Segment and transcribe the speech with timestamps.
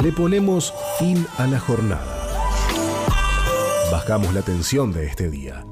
[0.00, 2.18] le ponemos fin a la jornada.
[3.90, 5.64] Bajamos la tensión de este día.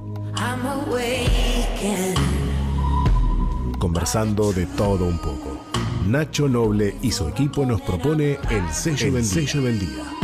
[3.79, 5.59] Conversando de todo un poco.
[6.07, 10.20] Nacho Noble y su equipo nos propone el sello, del, sello del día.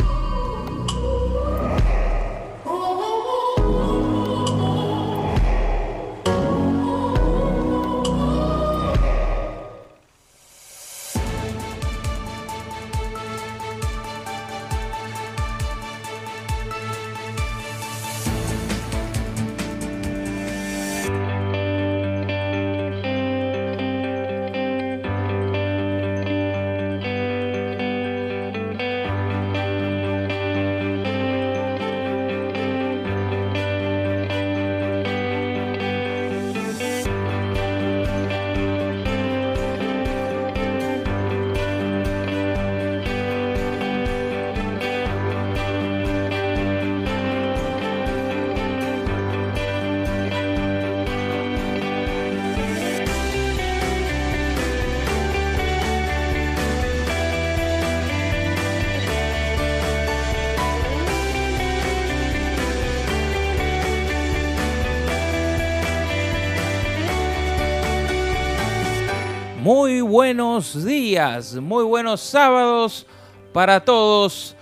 [71.59, 73.07] Muy buenos sábados
[73.51, 74.55] para todos.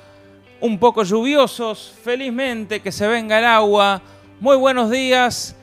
[0.61, 4.01] Un poco lluviosos, felizmente que se venga el agua.
[4.39, 5.53] Muy buenos días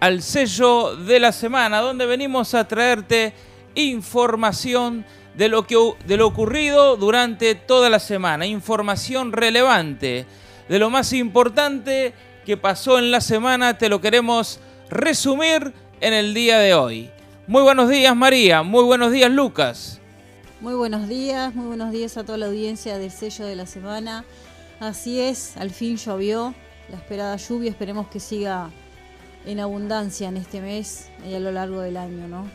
[0.00, 3.32] al sello de la semana, donde venimos a traerte
[3.76, 8.44] información de lo, que, de lo ocurrido durante toda la semana.
[8.44, 10.26] Información relevante
[10.68, 12.12] de lo más importante
[12.44, 13.78] que pasó en la semana.
[13.78, 17.10] Te lo queremos resumir en el día de hoy.
[17.46, 19.99] Muy buenos días María, muy buenos días Lucas.
[20.60, 24.26] Muy buenos días, muy buenos días a toda la audiencia del sello de la semana.
[24.78, 26.54] Así es, al fin llovió,
[26.90, 28.68] la esperada lluvia, esperemos que siga
[29.46, 32.46] en abundancia en este mes y a lo largo del año, ¿no?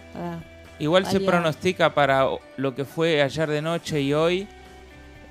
[0.78, 4.48] Igual se pronostica para lo que fue ayer de noche y hoy,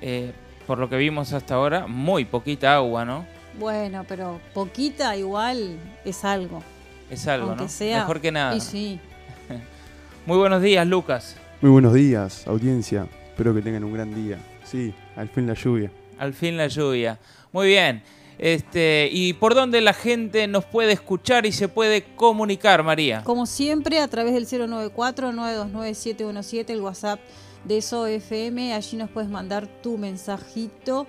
[0.01, 0.33] eh,
[0.67, 3.25] por lo que vimos hasta ahora, muy poquita agua, ¿no?
[3.57, 6.61] Bueno, pero poquita igual es algo.
[7.09, 7.69] Es algo, ¿no?
[7.69, 8.53] Sea, Mejor que nada.
[8.53, 8.99] Y sí.
[10.25, 11.37] Muy buenos días, Lucas.
[11.61, 13.07] Muy buenos días, audiencia.
[13.29, 14.37] Espero que tengan un gran día.
[14.65, 15.89] Sí, al fin la lluvia.
[16.19, 17.17] Al fin la lluvia.
[17.53, 18.03] Muy bien.
[18.37, 23.23] Este, ¿Y por dónde la gente nos puede escuchar y se puede comunicar, María?
[23.23, 27.21] Como siempre, a través del 094-929-717, el WhatsApp
[27.63, 28.73] de SOFM.
[28.73, 31.07] Allí nos puedes mandar tu mensajito.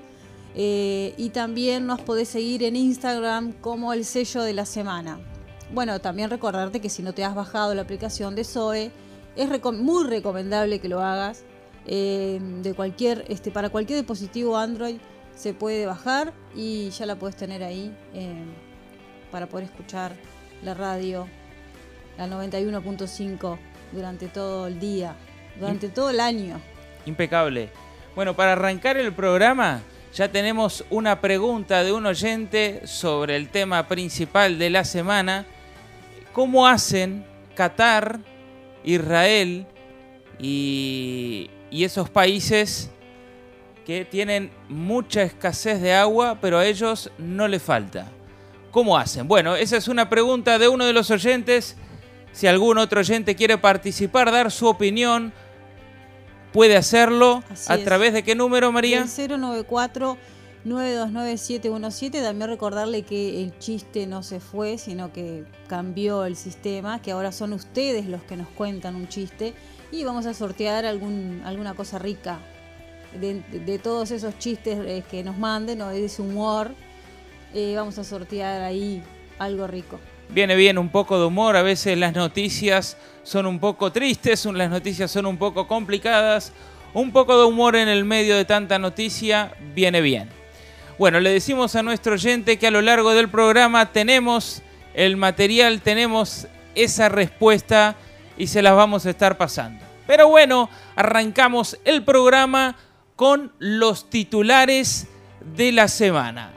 [0.54, 5.18] Eh, y también nos podés seguir en Instagram como el sello de la semana.
[5.74, 8.92] Bueno, también recordarte que si no te has bajado la aplicación de SOE,
[9.36, 11.44] es muy recomendable que lo hagas.
[11.88, 14.96] Eh, de cualquier, este, para cualquier dispositivo Android
[15.36, 18.34] se puede bajar y ya la puedes tener ahí eh,
[19.30, 20.12] para poder escuchar
[20.64, 21.28] la radio,
[22.18, 23.58] la 91.5
[23.92, 25.14] durante todo el día,
[25.60, 26.60] durante todo el año.
[27.04, 27.70] Impecable.
[28.16, 29.82] Bueno, para arrancar el programa
[30.16, 35.44] ya tenemos una pregunta de un oyente sobre el tema principal de la semana.
[36.32, 38.20] ¿Cómo hacen Qatar,
[38.86, 39.66] Israel
[40.38, 42.90] y, esos países
[43.84, 48.10] que tienen mucha escasez de agua, pero a ellos no le falta.
[48.70, 49.28] ¿Cómo hacen?
[49.28, 51.76] Bueno, esa es una pregunta de uno de los oyentes.
[52.32, 55.34] Si algún otro oyente quiere participar, dar su opinión,
[56.52, 57.44] puede hacerlo.
[57.68, 59.04] ¿A través de qué número, María?
[59.04, 60.16] 094
[60.66, 62.22] 929-717.
[62.22, 67.32] También recordarle que el chiste no se fue, sino que cambió el sistema, que ahora
[67.32, 69.54] son ustedes los que nos cuentan un chiste
[69.92, 72.40] y vamos a sortear algún, alguna cosa rica
[73.20, 76.72] de, todos esos chistes eh, que nos manden o de ese humor.
[77.54, 79.02] Eh, vamos a sortear ahí
[79.38, 79.98] algo rico.
[80.28, 84.68] Viene bien un poco de humor, a veces las noticias son un poco tristes, las
[84.68, 86.52] noticias son un poco complicadas,
[86.94, 90.28] un poco de humor en el medio de tanta noticia viene bien.
[90.98, 94.62] Bueno, le decimos a nuestro oyente que a lo largo del programa tenemos
[94.94, 97.96] el material, tenemos esa respuesta
[98.38, 99.84] y se las vamos a estar pasando.
[100.06, 102.76] Pero bueno, arrancamos el programa
[103.14, 105.06] con los titulares
[105.54, 106.55] de la semana.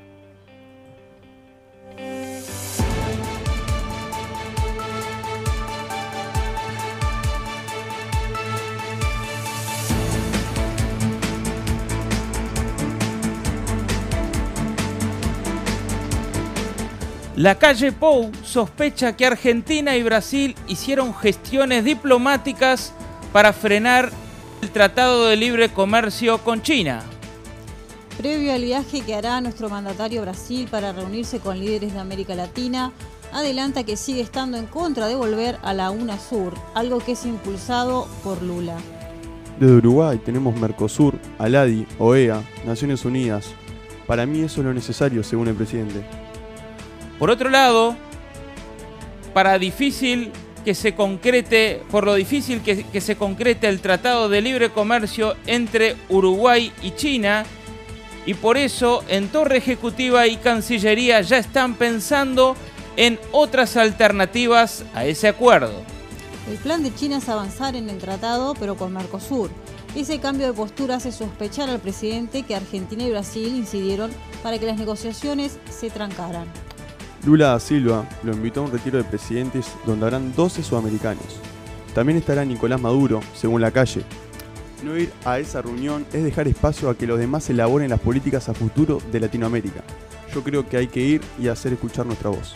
[17.39, 22.91] La calle Pou sospecha que Argentina y Brasil hicieron gestiones diplomáticas
[23.31, 24.11] para frenar
[24.61, 27.01] el Tratado de Libre Comercio con China.
[28.17, 32.35] Previo al viaje que hará nuestro mandatario a Brasil para reunirse con líderes de América
[32.35, 32.91] Latina,
[33.31, 38.09] adelanta que sigue estando en contra de volver a la UNASUR, algo que es impulsado
[38.21, 38.75] por Lula.
[39.57, 43.45] Desde Uruguay tenemos Mercosur, ALADI, OEA, Naciones Unidas.
[44.07, 46.03] Para mí eso es lo necesario, según el presidente.
[47.19, 47.95] Por otro lado,
[49.33, 50.31] para difícil
[50.63, 55.35] que se concrete, por lo difícil que, que, se concrete el Tratado de Libre Comercio
[55.45, 57.45] entre Uruguay y China,
[58.25, 62.55] y por eso en Torre Ejecutiva y Cancillería ya están pensando
[62.95, 65.73] en otras alternativas a ese acuerdo.
[66.49, 69.51] El plan de China es avanzar en el tratado, pero con Mercosur.
[69.95, 74.11] Ese cambio de postura hace sospechar al presidente que Argentina y Brasil incidieron
[74.43, 76.47] para que las negociaciones se trancaran.
[77.25, 81.39] Lula da Silva lo invitó a un retiro de presidentes donde habrán 12 sudamericanos.
[81.93, 84.03] También estará Nicolás Maduro, según la calle.
[84.83, 88.47] No ir a esa reunión es dejar espacio a que los demás elaboren las políticas
[88.47, 89.83] a futuro de Latinoamérica.
[90.33, 92.53] Yo creo que hay que ir y hacer escuchar nuestra voz.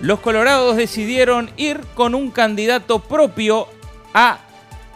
[0.00, 3.68] Los colorados decidieron ir con un candidato propio
[4.14, 4.40] a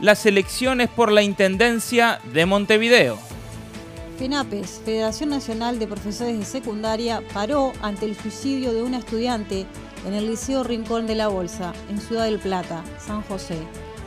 [0.00, 3.18] las elecciones por la Intendencia de Montevideo.
[4.16, 9.66] FENAPES, Federación Nacional de Profesores de Secundaria, paró ante el suicidio de una estudiante
[10.06, 13.58] en el Liceo Rincón de la Bolsa, en Ciudad del Plata, San José.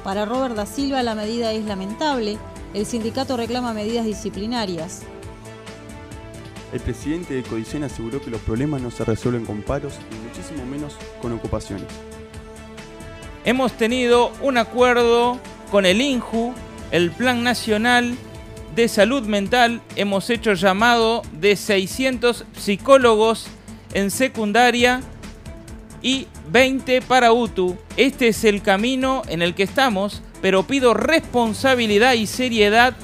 [0.03, 2.39] Para Robert da Silva la medida es lamentable,
[2.73, 5.03] el sindicato reclama medidas disciplinarias.
[6.73, 10.65] El presidente de Codicen aseguró que los problemas no se resuelven con paros y muchísimo
[10.65, 11.87] menos con ocupaciones.
[13.45, 15.39] Hemos tenido un acuerdo
[15.71, 16.53] con el INJU,
[16.91, 18.17] el Plan Nacional
[18.79, 19.81] de Salud Mental.
[19.97, 23.47] Hemos hecho llamado de 600 psicólogos
[23.93, 25.01] en secundaria
[26.01, 27.77] y 20 para UTU.
[27.97, 32.95] Este es el camino en el que estamos, pero pido responsabilidad y seriedad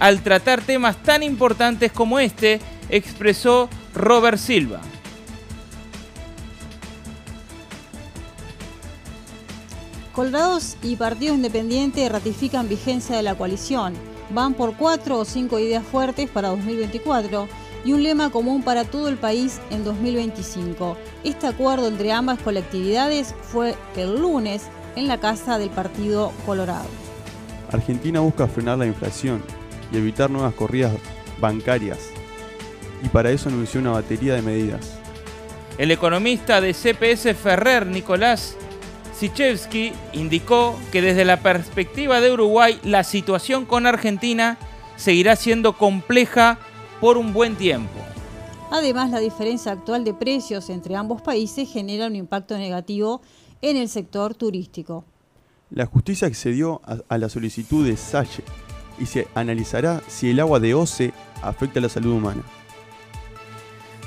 [0.00, 4.80] al tratar temas tan importantes como este, expresó Robert Silva.
[10.14, 13.92] Colorados y Partido Independiente ratifican vigencia de la coalición.
[14.30, 17.48] Van por cuatro o cinco ideas fuertes para 2024
[17.84, 20.96] y un lema común para todo el país en 2025.
[21.24, 24.66] Este acuerdo entre ambas colectividades fue el lunes
[24.96, 26.88] en la casa del Partido Colorado.
[27.72, 29.42] Argentina busca frenar la inflación
[29.92, 30.92] y evitar nuevas corridas
[31.40, 31.98] bancarias,
[33.02, 34.98] y para eso anunció una batería de medidas.
[35.78, 38.56] El economista de CPS Ferrer, Nicolás
[39.18, 44.58] Sichevsky, indicó que desde la perspectiva de Uruguay la situación con Argentina
[44.96, 46.60] seguirá siendo compleja
[47.00, 47.98] por un buen tiempo.
[48.70, 53.20] Además, la diferencia actual de precios entre ambos países genera un impacto negativo
[53.60, 55.04] en el sector turístico.
[55.70, 58.44] La justicia accedió a, la solicitud de Sache
[59.00, 61.12] y se analizará si el agua de OCE
[61.42, 62.42] afecta a la salud humana.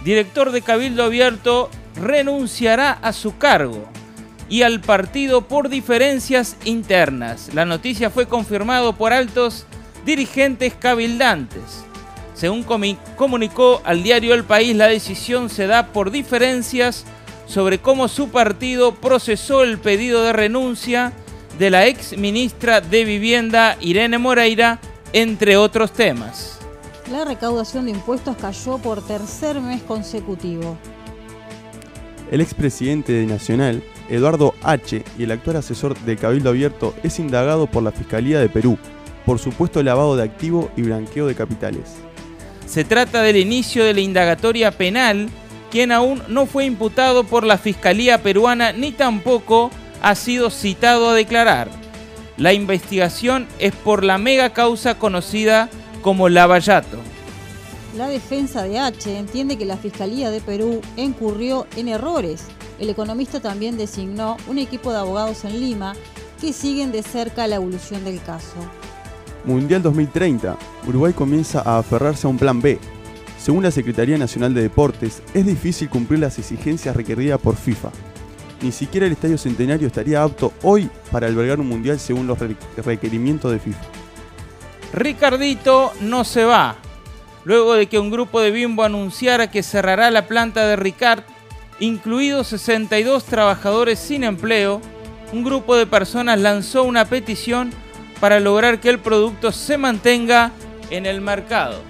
[0.05, 3.89] Director de Cabildo Abierto renunciará a su cargo
[4.51, 7.51] y al partido por diferencias internas.
[7.53, 9.65] La noticia fue confirmado por altos
[10.05, 11.85] dirigentes cabildantes.
[12.33, 12.63] Según
[13.15, 17.05] comunicó al diario El País, la decisión se da por diferencias
[17.45, 21.13] sobre cómo su partido procesó el pedido de renuncia
[21.57, 24.81] de la ex ministra de Vivienda Irene Moreira,
[25.13, 26.59] entre otros temas.
[27.09, 30.77] La recaudación de impuestos cayó por tercer mes consecutivo.
[32.31, 37.67] El expresidente de Nacional, Eduardo H., y el actual asesor del Cabildo Abierto es indagado
[37.67, 38.77] por la Fiscalía de Perú
[39.25, 41.95] por supuesto lavado de activo y blanqueo de capitales.
[42.65, 45.29] Se trata del inicio de la indagatoria penal,
[45.69, 51.13] quien aún no fue imputado por la Fiscalía peruana ni tampoco ha sido citado a
[51.13, 51.69] declarar.
[52.37, 55.69] La investigación es por la mega causa conocida
[56.01, 56.97] como Lavallato.
[57.95, 62.47] La defensa de H entiende que la Fiscalía de Perú incurrió en errores.
[62.81, 65.93] El economista también designó un equipo de abogados en Lima
[66.41, 68.55] que siguen de cerca la evolución del caso.
[69.45, 70.57] Mundial 2030.
[70.87, 72.79] Uruguay comienza a aferrarse a un plan B.
[73.37, 77.91] Según la Secretaría Nacional de Deportes, es difícil cumplir las exigencias requeridas por FIFA.
[78.63, 82.39] Ni siquiera el Estadio Centenario estaría apto hoy para albergar un mundial según los
[82.77, 83.85] requerimientos de FIFA.
[84.93, 86.77] Ricardito no se va.
[87.43, 91.23] Luego de que un grupo de Bimbo anunciara que cerrará la planta de Ricard,
[91.81, 94.79] incluidos 62 trabajadores sin empleo,
[95.33, 97.71] un grupo de personas lanzó una petición
[98.19, 100.51] para lograr que el producto se mantenga
[100.91, 101.81] en el mercado.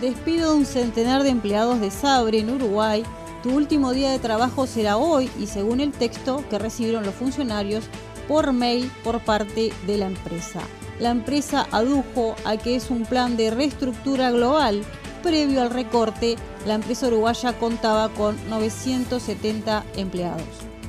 [0.00, 3.04] Despido de un centenar de empleados de Sabre en Uruguay.
[3.44, 7.84] Tu último día de trabajo será hoy y según el texto que recibieron los funcionarios
[8.26, 10.60] por mail por parte de la empresa.
[11.00, 14.82] la empresa adujo a que es un plan de reestructura global.
[15.24, 20.42] Previo al recorte, la empresa uruguaya contaba con 970 empleados.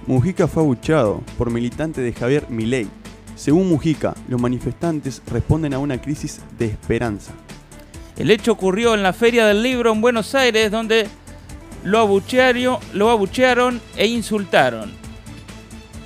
[0.07, 2.89] Mujica fue abucheado por militante de Javier Milei.
[3.37, 7.31] Según Mujica, los manifestantes responden a una crisis de esperanza.
[8.17, 11.07] El hecho ocurrió en la Feria del Libro en Buenos Aires, donde
[11.85, 14.91] lo abuchearon, lo abuchearon e insultaron.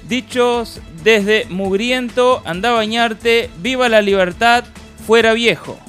[0.07, 4.65] Dichos desde Mugriento, anda a bañarte, viva la libertad,
[5.07, 5.79] fuera viejo.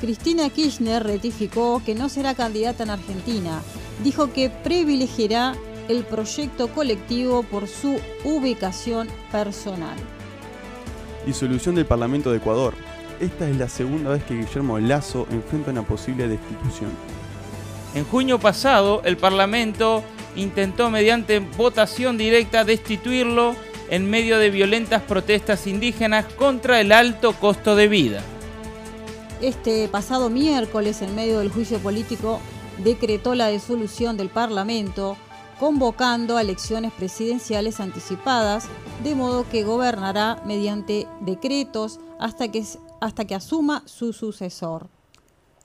[0.00, 3.60] Cristina Kirchner ratificó que no será candidata en Argentina.
[4.02, 5.54] Dijo que privilegiará
[5.88, 9.96] el proyecto colectivo por su ubicación personal.
[11.26, 12.74] Disolución del Parlamento de Ecuador.
[13.20, 16.90] Esta es la segunda vez que Guillermo Lazo enfrenta una posible destitución.
[17.94, 20.02] En junio pasado, el Parlamento
[20.34, 23.54] intentó mediante votación directa destituirlo
[23.90, 28.22] en medio de violentas protestas indígenas contra el alto costo de vida.
[29.40, 32.40] Este pasado miércoles, en medio del juicio político,
[32.84, 35.16] decretó la disolución del Parlamento,
[35.58, 38.68] convocando a elecciones presidenciales anticipadas,
[39.02, 42.62] de modo que gobernará mediante decretos hasta que,
[43.00, 44.88] hasta que asuma su sucesor.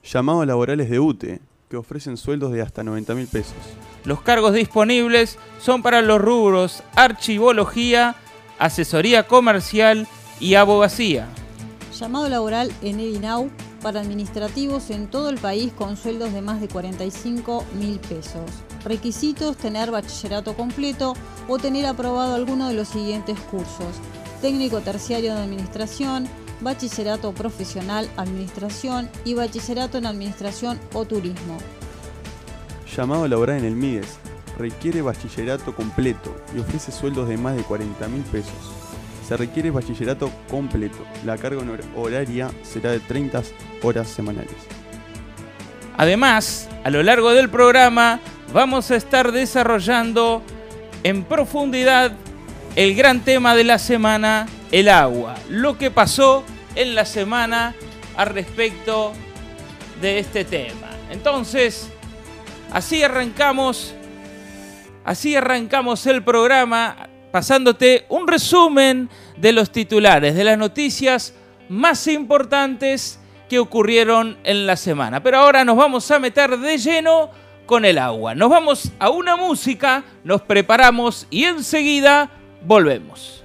[0.02, 3.56] Llamado laborales de UTE, que ofrecen sueldos de hasta 90 mil pesos.
[4.04, 8.14] Los cargos disponibles son para los rubros archivología,
[8.58, 10.06] asesoría comercial
[10.40, 11.28] y abogacía.
[11.98, 13.48] Llamado laboral en Edinau
[13.80, 18.50] para administrativos en todo el país con sueldos de más de 45 mil pesos.
[18.84, 21.14] Requisitos tener bachillerato completo
[21.48, 23.96] o tener aprobado alguno de los siguientes cursos.
[24.42, 26.28] Técnico terciario de administración,
[26.60, 31.56] bachillerato profesional, administración y bachillerato en administración o turismo.
[32.94, 34.18] Llamado laboral en el MIDES,
[34.58, 38.75] requiere bachillerato completo y ofrece sueldos de más de 40 mil pesos.
[39.26, 40.98] Se requiere bachillerato completo.
[41.24, 41.60] La carga
[41.96, 43.42] horaria será de 30
[43.82, 44.54] horas semanales.
[45.96, 48.20] Además, a lo largo del programa
[48.52, 50.42] vamos a estar desarrollando
[51.02, 52.12] en profundidad
[52.76, 55.34] el gran tema de la semana, el agua.
[55.48, 56.44] Lo que pasó
[56.76, 57.74] en la semana
[58.16, 59.12] al respecto
[60.00, 60.90] de este tema.
[61.10, 61.88] Entonces,
[62.72, 63.92] así arrancamos,
[65.04, 67.05] así arrancamos el programa
[67.36, 71.34] pasándote un resumen de los titulares, de las noticias
[71.68, 75.22] más importantes que ocurrieron en la semana.
[75.22, 77.28] Pero ahora nos vamos a meter de lleno
[77.66, 78.34] con el agua.
[78.34, 82.30] Nos vamos a una música, nos preparamos y enseguida
[82.62, 83.44] volvemos.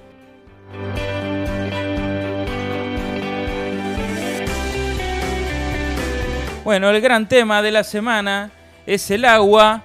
[6.63, 8.51] Bueno, el gran tema de la semana
[8.85, 9.83] es el agua,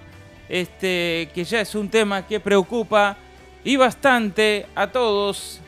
[0.48, 3.16] este, que ya es un tema que preocupa
[3.66, 5.60] y bastante a todos.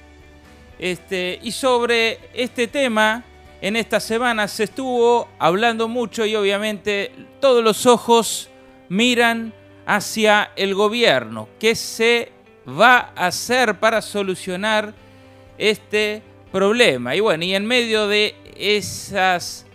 [0.79, 3.25] Este, y sobre este tema,
[3.61, 8.51] en esta semana se estuvo hablando mucho y obviamente todos los ojos
[8.89, 9.53] miran
[9.85, 11.49] hacia el gobierno.
[11.59, 12.31] ¿Qué se
[12.69, 14.95] va a hacer para solucionar
[15.59, 17.17] este problema?
[17.17, 19.67] Y bueno, y en medio de esas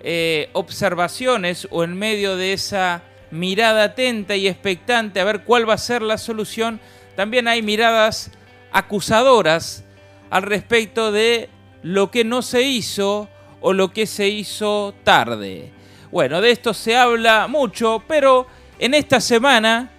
[0.00, 5.72] eh, observaciones o en medio de esa mirada atenta y expectante a ver cuál va
[5.72, 6.78] a ser la solución,
[7.16, 8.30] también hay miradas
[8.72, 9.84] acusadoras
[10.30, 11.48] al respecto de
[11.82, 13.28] lo que no se hizo
[13.60, 15.72] o lo que se hizo tarde.
[16.10, 18.46] Bueno, de esto se habla mucho, pero
[18.78, 19.90] en esta semana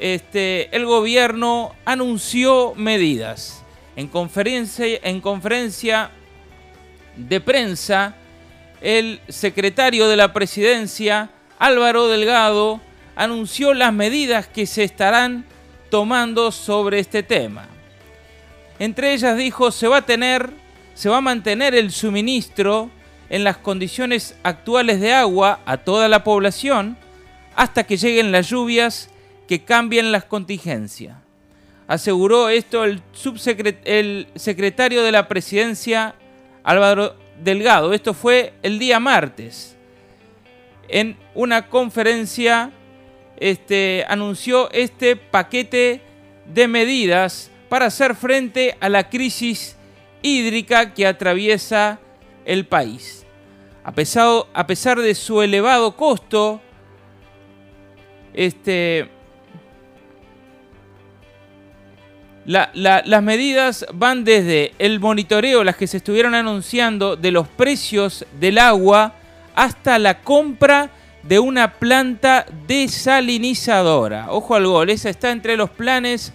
[0.00, 3.64] este, el gobierno anunció medidas.
[3.96, 6.10] En conferencia, en conferencia
[7.16, 8.14] de prensa,
[8.80, 12.80] el secretario de la presidencia, Álvaro Delgado,
[13.16, 15.44] anunció las medidas que se estarán
[15.90, 17.68] tomando sobre este tema.
[18.78, 20.50] Entre ellas dijo, se va a tener,
[20.94, 22.90] se va a mantener el suministro
[23.28, 26.96] en las condiciones actuales de agua a toda la población
[27.56, 29.10] hasta que lleguen las lluvias
[29.48, 31.16] que cambien las contingencias.
[31.88, 33.02] Aseguró esto el,
[33.84, 36.14] el secretario de la presidencia
[36.62, 37.94] Álvaro Delgado.
[37.94, 39.74] Esto fue el día martes.
[40.88, 42.70] En una conferencia
[43.40, 46.00] este, anunció este paquete
[46.46, 49.76] de medidas para hacer frente a la crisis
[50.22, 52.00] hídrica que atraviesa
[52.44, 53.26] el país.
[53.84, 56.60] A pesar, a pesar de su elevado costo,
[58.34, 59.08] este,
[62.44, 68.58] las medidas van desde el monitoreo, las que se estuvieron anunciando, de los precios del
[68.58, 69.14] agua,
[69.54, 70.90] hasta la compra
[71.22, 74.26] de una planta desalinizadora.
[74.30, 76.32] Ojo al gol, esa está entre los planes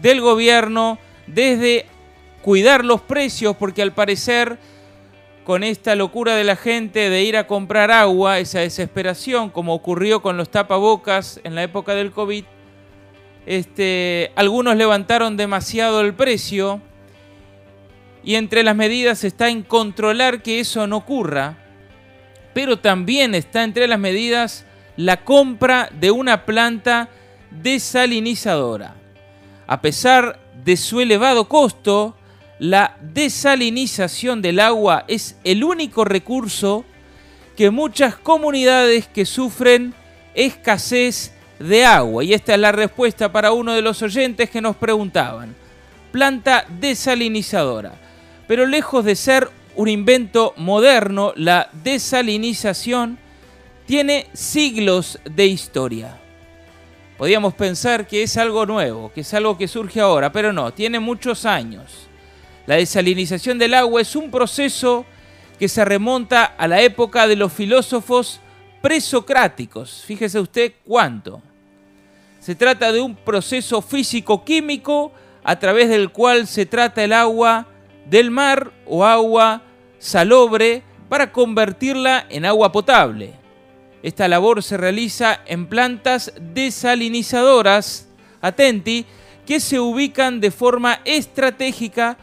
[0.00, 1.86] del gobierno desde
[2.42, 4.58] cuidar los precios porque al parecer
[5.44, 10.22] con esta locura de la gente de ir a comprar agua, esa desesperación, como ocurrió
[10.22, 12.44] con los tapabocas en la época del COVID,
[13.44, 16.80] este, algunos levantaron demasiado el precio
[18.22, 21.58] y entre las medidas está en controlar que eso no ocurra,
[22.52, 24.64] pero también está entre las medidas
[24.96, 27.08] la compra de una planta
[27.50, 28.94] desalinizadora.
[29.66, 32.14] A pesar de su elevado costo,
[32.58, 36.84] la desalinización del agua es el único recurso
[37.56, 39.94] que muchas comunidades que sufren
[40.34, 42.24] escasez de agua.
[42.24, 45.54] Y esta es la respuesta para uno de los oyentes que nos preguntaban.
[46.10, 47.94] Planta desalinizadora.
[48.46, 53.18] Pero lejos de ser un invento moderno, la desalinización
[53.86, 56.18] tiene siglos de historia.
[57.16, 60.98] Podríamos pensar que es algo nuevo, que es algo que surge ahora, pero no, tiene
[60.98, 62.08] muchos años.
[62.66, 65.04] La desalinización del agua es un proceso
[65.58, 68.40] que se remonta a la época de los filósofos
[68.80, 70.02] presocráticos.
[70.06, 71.42] Fíjese usted cuánto.
[72.40, 75.12] Se trata de un proceso físico-químico
[75.44, 77.68] a través del cual se trata el agua
[78.06, 79.62] del mar o agua
[79.98, 83.34] salobre para convertirla en agua potable.
[84.02, 88.08] Esta labor se realiza en plantas desalinizadoras,
[88.40, 89.06] atenti,
[89.46, 92.16] que se ubican de forma estratégica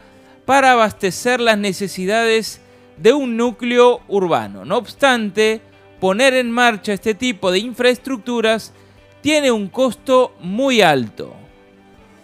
[0.44, 2.60] para abastecer las necesidades
[2.96, 4.64] de un núcleo urbano.
[4.64, 5.60] No obstante,
[6.00, 8.72] poner en marcha este tipo de infraestructuras
[9.20, 11.34] tiene un costo muy alto,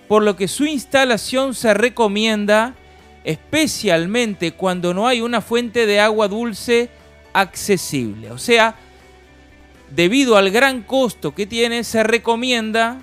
[0.09, 2.75] por lo que su instalación se recomienda
[3.27, 6.89] especialmente cuando no hay una fuente de agua dulce
[7.33, 8.31] accesible.
[8.31, 8.77] O sea,
[9.91, 13.03] debido al gran costo que tiene, se recomienda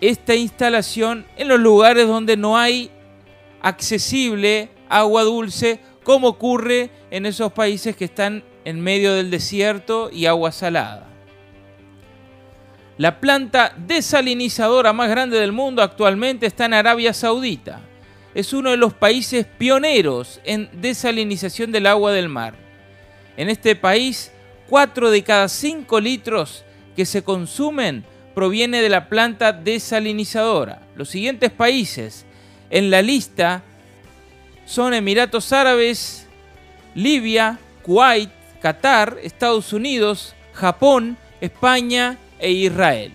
[0.00, 2.92] esta instalación en los lugares donde no hay
[3.60, 10.26] accesible agua dulce como ocurre en esos países que están en medio del desierto y
[10.26, 11.08] agua salada.
[12.98, 17.80] La planta desalinizadora más grande del mundo actualmente está en Arabia Saudita.
[18.34, 22.54] Es uno de los países pioneros en desalinización del agua del mar.
[23.36, 24.32] En este país,
[24.68, 26.64] 4 de cada 5 litros
[26.96, 30.82] que se consumen proviene de la planta desalinizadora.
[30.96, 32.24] Los siguientes países
[32.70, 33.62] en la lista
[34.64, 36.26] son Emiratos Árabes,
[36.94, 43.12] Libia, Kuwait, Qatar, Estados Unidos, Japón, España e Israel.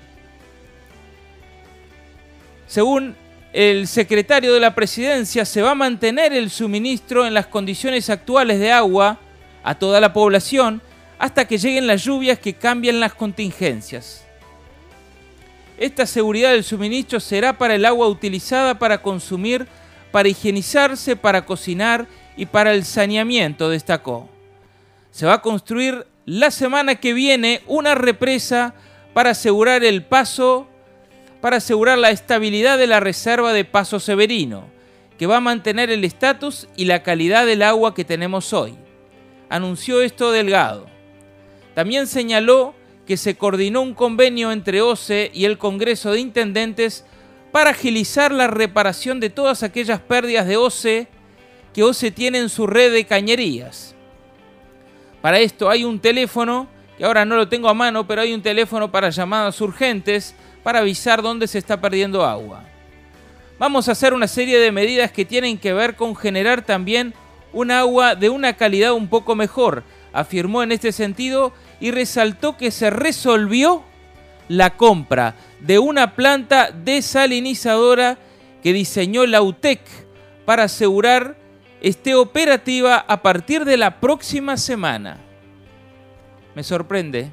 [2.67, 3.15] Según
[3.57, 8.59] el secretario de la presidencia, se va a mantener el suministro en las condiciones actuales
[8.59, 9.17] de agua
[9.63, 10.79] a toda la población
[11.17, 14.23] hasta que lleguen las lluvias que cambien las contingencias.
[15.79, 19.65] Esta seguridad del suministro será para el agua utilizada para consumir,
[20.11, 24.29] para higienizarse, para cocinar y para el saneamiento, destacó.
[25.09, 28.75] Se va a construir la semana que viene una represa
[29.15, 30.67] para asegurar el paso,
[31.47, 34.65] para asegurar la estabilidad de la reserva de Paso Severino,
[35.17, 38.75] que va a mantener el estatus y la calidad del agua que tenemos hoy.
[39.47, 40.88] Anunció esto Delgado.
[41.73, 47.05] También señaló que se coordinó un convenio entre OCE y el Congreso de Intendentes
[47.53, 51.07] para agilizar la reparación de todas aquellas pérdidas de OCE
[51.73, 53.95] que OCE tiene en su red de cañerías.
[55.21, 58.41] Para esto hay un teléfono, que ahora no lo tengo a mano, pero hay un
[58.41, 60.36] teléfono para llamadas urgentes
[60.67, 62.62] para avisar dónde se está perdiendo agua.
[63.58, 67.13] Vamos a hacer una serie de medidas que tienen que ver con generar también
[67.53, 72.71] un agua de una calidad un poco mejor, afirmó en este sentido y resaltó que
[72.71, 73.82] se resolvió
[74.49, 78.17] la compra de una planta desalinizadora
[78.62, 79.80] que diseñó la UTEC
[80.43, 81.38] para asegurar
[81.80, 85.17] esté operativa a partir de la próxima semana.
[86.56, 87.32] Me sorprende.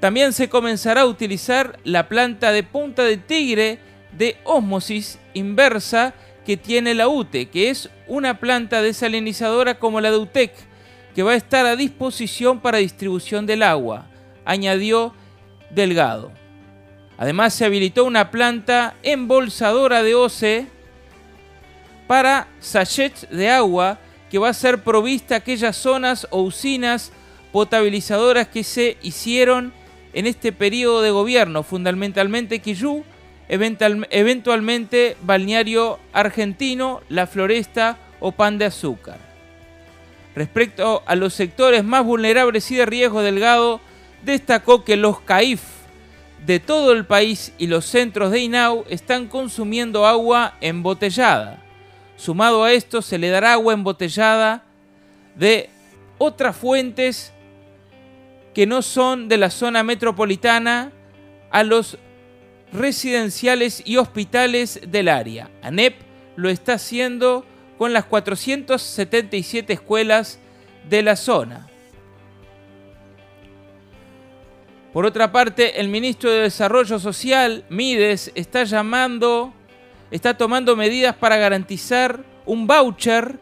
[0.00, 3.78] También se comenzará a utilizar la planta de punta de tigre
[4.16, 6.14] de ósmosis inversa
[6.46, 10.52] que tiene la UTE, que es una planta desalinizadora como la de UTEC,
[11.14, 14.06] que va a estar a disposición para distribución del agua,
[14.44, 15.14] añadió
[15.70, 16.32] Delgado.
[17.18, 20.66] Además se habilitó una planta embolsadora de OCE
[22.06, 23.98] para sachets de agua
[24.30, 27.12] que va a ser provista a aquellas zonas o usinas
[27.52, 29.74] potabilizadoras que se hicieron
[30.12, 33.04] en este periodo de gobierno, fundamentalmente Quillú,
[33.48, 39.18] eventualmente Balneario Argentino, La Floresta o Pan de Azúcar.
[40.34, 43.80] Respecto a los sectores más vulnerables y de riesgo delgado,
[44.24, 45.60] destacó que los CAIF
[46.46, 51.62] de todo el país y los centros de INAU están consumiendo agua embotellada.
[52.16, 54.64] Sumado a esto, se le dará agua embotellada
[55.34, 55.70] de
[56.18, 57.32] otras fuentes
[58.54, 60.92] que no son de la zona metropolitana
[61.50, 61.98] a los
[62.72, 65.50] residenciales y hospitales del área.
[65.62, 65.94] ANEP
[66.36, 67.44] lo está haciendo
[67.78, 70.38] con las 477 escuelas
[70.88, 71.66] de la zona.
[74.92, 79.52] Por otra parte, el ministro de Desarrollo Social, Mides, está llamando,
[80.10, 83.38] está tomando medidas para garantizar un voucher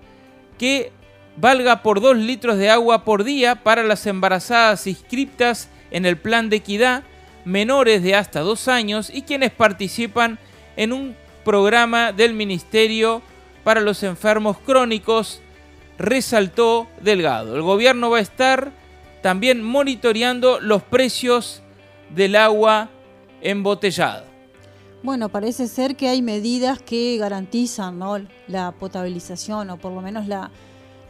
[0.58, 0.92] que
[1.40, 6.50] valga por 2 litros de agua por día para las embarazadas inscriptas en el plan
[6.50, 7.02] de equidad
[7.48, 10.38] menores de hasta dos años y quienes participan
[10.76, 13.22] en un programa del Ministerio
[13.64, 15.40] para los Enfermos Crónicos,
[15.98, 17.56] resaltó Delgado.
[17.56, 18.72] El gobierno va a estar
[19.22, 21.62] también monitoreando los precios
[22.10, 22.90] del agua
[23.40, 24.24] embotellada.
[25.02, 27.98] Bueno, parece ser que hay medidas que garantizan
[28.46, 30.50] la potabilización o por lo menos la,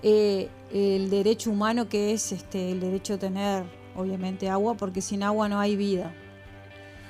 [0.02, 3.64] eh, el derecho humano que es este, el derecho a tener
[3.96, 6.14] obviamente agua, porque sin agua no hay vida.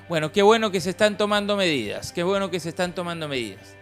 [0.09, 3.77] Bueno, qué bueno que se están tomando medidas, qué bueno que se están tomando medidas.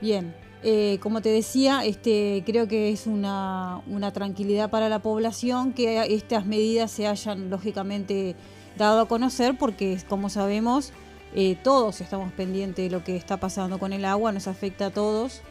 [0.00, 3.82] Bien, eh, como te decía, este, creo que es una,
[4.14, 8.34] tranquilidad para la población que estas medidas se hayan lógicamente
[8.78, 10.94] dado a conocer porque, como sabemos,
[11.34, 14.90] eh, todos estamos pendientes de lo que está pasando con el agua, nos afecta a
[14.90, 15.42] todos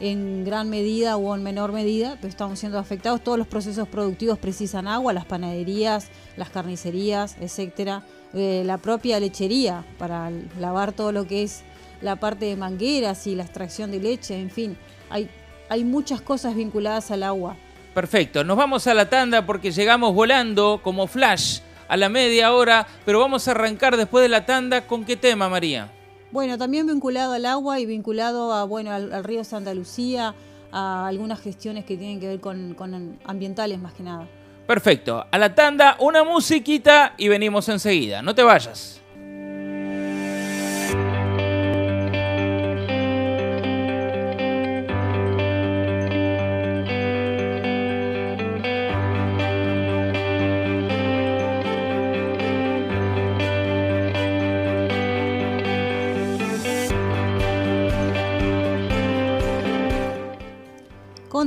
[0.00, 3.22] en gran medida o en menor medida, pero estamos siendo afectados.
[3.22, 9.84] Todos los procesos productivos precisan agua, las panaderías, las carnicerías, etcétera, eh, la propia lechería
[9.98, 11.62] para lavar todo lo que es
[12.00, 14.76] la parte de mangueras y la extracción de leche, en fin,
[15.10, 15.28] hay,
[15.68, 17.56] hay muchas cosas vinculadas al agua.
[17.94, 22.86] Perfecto, nos vamos a la tanda porque llegamos volando como flash a la media hora,
[23.04, 25.90] pero vamos a arrancar después de la tanda con qué tema, María.
[26.32, 30.34] Bueno, también vinculado al agua y vinculado a, bueno, al, río Santa Lucía,
[30.70, 34.28] a algunas gestiones que tienen que ver con, con ambientales más que nada.
[34.66, 38.22] Perfecto, a la tanda, una musiquita y venimos enseguida.
[38.22, 39.00] No te vayas.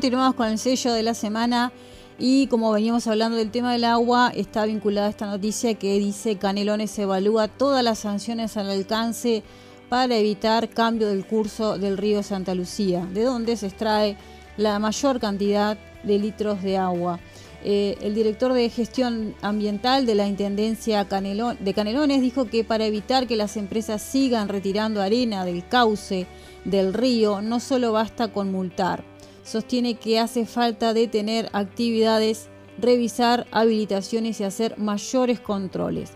[0.03, 1.71] Continuamos con el sello de la semana
[2.19, 6.99] y como veníamos hablando del tema del agua, está vinculada esta noticia que dice Canelones
[6.99, 9.43] evalúa todas las sanciones al alcance
[9.87, 14.17] para evitar cambio del curso del río Santa Lucía, de donde se extrae
[14.57, 17.21] la mayor cantidad de litros de agua.
[17.63, 23.25] Eh, el director de gestión ambiental de la Intendencia de Canelones dijo que para evitar
[23.25, 26.27] que las empresas sigan retirando arena del cauce
[26.65, 29.12] del río, no solo basta con multar
[29.43, 36.13] sostiene que hace falta detener actividades, revisar habilitaciones y hacer mayores controles.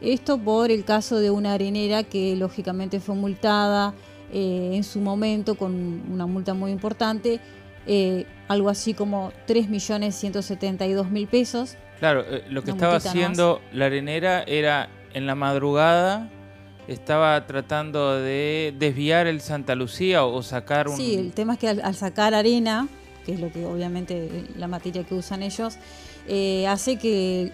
[0.00, 3.94] Esto por el caso de una arenera que lógicamente fue multada
[4.32, 7.40] eh, en su momento con una multa muy importante,
[7.86, 11.76] eh, algo así como 3.172.000 pesos.
[12.00, 16.30] Claro, eh, lo que estaba haciendo la arenera era en la madrugada
[16.88, 20.96] estaba tratando de desviar el Santa Lucía o, sacar un...
[20.96, 22.88] Sí, el tema es que al, sacar arena,
[23.24, 25.76] que es lo que obviamente la materia que usan ellos,
[26.26, 27.52] eh, hace que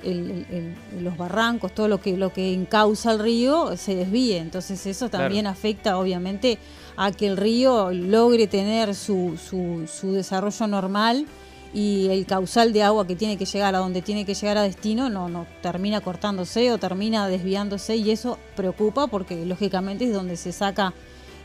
[1.00, 4.38] los barrancos, todo lo que, lo que encauza el río se desvíe.
[4.38, 6.58] Entonces eso también afecta obviamente
[6.96, 11.26] a que el río logre tener su, su, su desarrollo normal
[11.72, 14.62] y el causal de agua que tiene que llegar a donde tiene que llegar a
[14.62, 20.36] destino no, no termina cortándose o termina desviándose y eso preocupa porque lógicamente es donde
[20.36, 20.92] se saca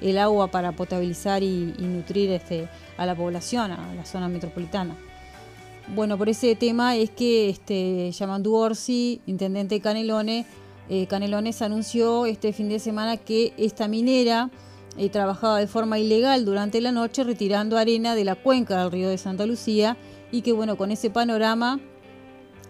[0.02, 4.96] el agua para potabilizar y, nutrir este, a la población, a la zona metropolitana.
[5.94, 10.46] Bueno, por ese tema es que este, Yamandu Orsi, intendente de Canelones,
[10.90, 14.50] eh, Canelones anunció este fin de semana que esta minera
[14.98, 19.10] eh, trabajaba de forma ilegal durante la noche retirando arena de la cuenca del río
[19.10, 19.98] de Santa Lucía
[20.32, 21.80] y que bueno, con ese panorama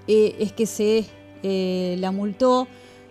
[0.08, 1.06] eh, es que se
[1.44, 2.68] eh, la multó,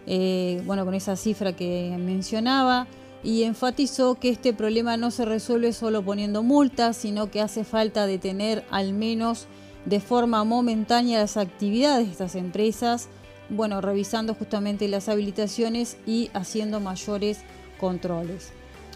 [0.06, 2.86] eh, bueno, con esa cifra que mencionaba,
[3.22, 8.06] y enfatizó que este problema no se resuelve solo poniendo multas, sino que hace falta
[8.06, 9.46] detener al menos
[9.86, 13.08] de forma momentánea las actividades de estas empresas,
[13.48, 17.40] bueno, revisando justamente las habilitaciones y haciendo mayores
[17.78, 18.52] controles.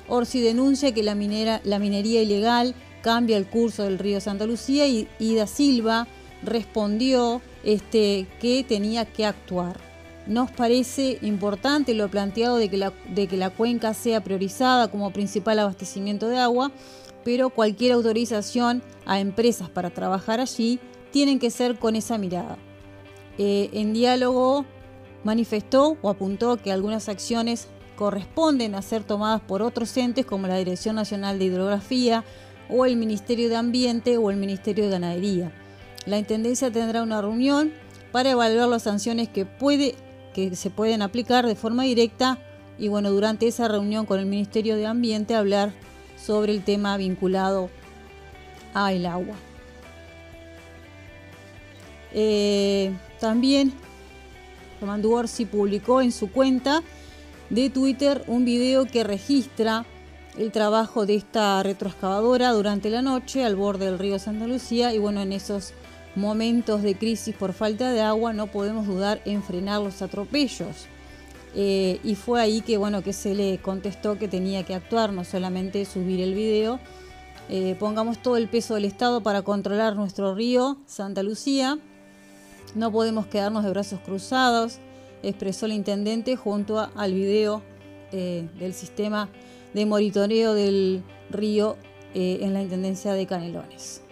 [0.08, 4.86] Orsi denuncia que la, minera, la minería ilegal cambia el curso del río Santa Lucía
[4.86, 6.06] y, Da Silva
[6.42, 9.76] respondió este, que tenía que actuar.
[10.26, 15.10] Nos parece importante lo planteado de que, la, de que la cuenca sea priorizada como
[15.10, 16.70] principal abastecimiento de agua,
[17.24, 20.78] pero cualquier autorización a empresas para trabajar allí
[21.10, 22.58] tienen que ser con esa mirada.
[23.38, 24.66] Eh, en diálogo
[25.24, 30.56] manifestó o apuntó que algunas acciones corresponden a ser tomadas por otros entes como la
[30.56, 32.24] Dirección Nacional de Hidrografía
[32.68, 35.52] o el Ministerio de Ambiente o el Ministerio de Ganadería.
[36.06, 37.72] La Intendencia tendrá una reunión
[38.12, 39.94] para evaluar las sanciones que, puede,
[40.34, 42.38] que se pueden aplicar de forma directa
[42.78, 45.72] y bueno, durante esa reunión con el Ministerio de Ambiente hablar
[46.16, 47.70] sobre el tema vinculado
[48.74, 49.34] al agua.
[52.12, 53.72] Eh, también
[54.80, 56.82] Román Orsi publicó en su cuenta
[57.50, 59.84] de Twitter un video que registra
[60.38, 64.98] el trabajo de esta retroexcavadora durante la noche al borde del río Santa Lucía y
[64.98, 65.72] bueno, en esos
[66.14, 70.86] momentos de crisis por falta de agua no podemos dudar en frenar los atropellos.
[71.56, 75.24] Eh, y fue ahí que bueno que se le contestó que tenía que actuar, no
[75.24, 76.78] solamente subir el video.
[77.48, 81.78] Eh, pongamos todo el peso del Estado para controlar nuestro río Santa Lucía.
[82.76, 84.78] No podemos quedarnos de brazos cruzados,
[85.24, 87.62] expresó el intendente junto al video
[88.12, 89.28] eh, del sistema
[89.74, 91.76] de monitoreo del río
[92.14, 94.02] en la Intendencia de Canelones.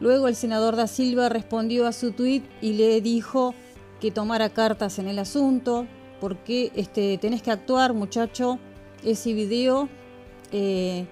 [0.00, 3.54] Luego el senador da Silva respondió a su tuit y le dijo
[4.00, 5.86] que tomara cartas en el asunto,
[6.20, 8.58] porque este, tenés que actuar, muchacho.
[9.02, 9.88] Ese video,
[10.52, 11.06] eh,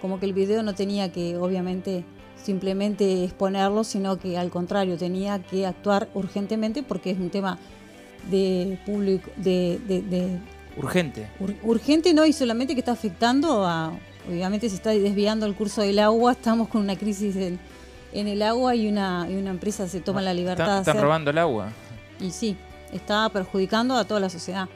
[0.00, 2.04] como que el video no tenía que, obviamente,
[2.36, 7.58] simplemente exponerlo, sino que al contrario, tenía que actuar urgentemente porque es un tema
[8.30, 9.80] de público, de,
[10.76, 11.28] urgente.
[11.62, 13.92] urgente no, y solamente que está afectando a,
[14.28, 17.58] obviamente se está desviando el curso del agua, estamos con una crisis en,
[18.12, 20.78] el agua y una, y una empresa se toma la libertad.
[20.78, 21.68] Están robando el agua.
[22.18, 22.56] Y sí,
[22.92, 24.68] está perjudicando a toda la sociedad.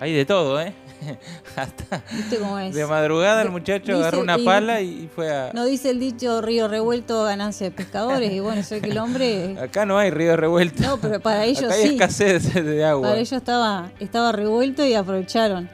[0.00, 0.72] Hay de todo, ¿eh?
[2.72, 5.50] De madrugada el muchacho agarró una pala y fue a...
[5.52, 9.58] No dice el dicho río revuelto ganancia de pescadores y bueno, sé que el hombre...
[9.62, 10.82] Acá no hay río revuelto.
[10.82, 13.08] No, pero para ellos Acá hay escasez de agua.
[13.08, 15.68] Para ellos estaba, estaba revuelto y aprovecharon.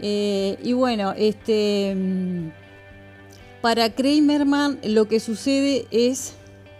[0.00, 1.94] Eh, y bueno, este...
[1.94, 2.48] Mm,
[3.60, 6.34] para Kramerman lo que sucede es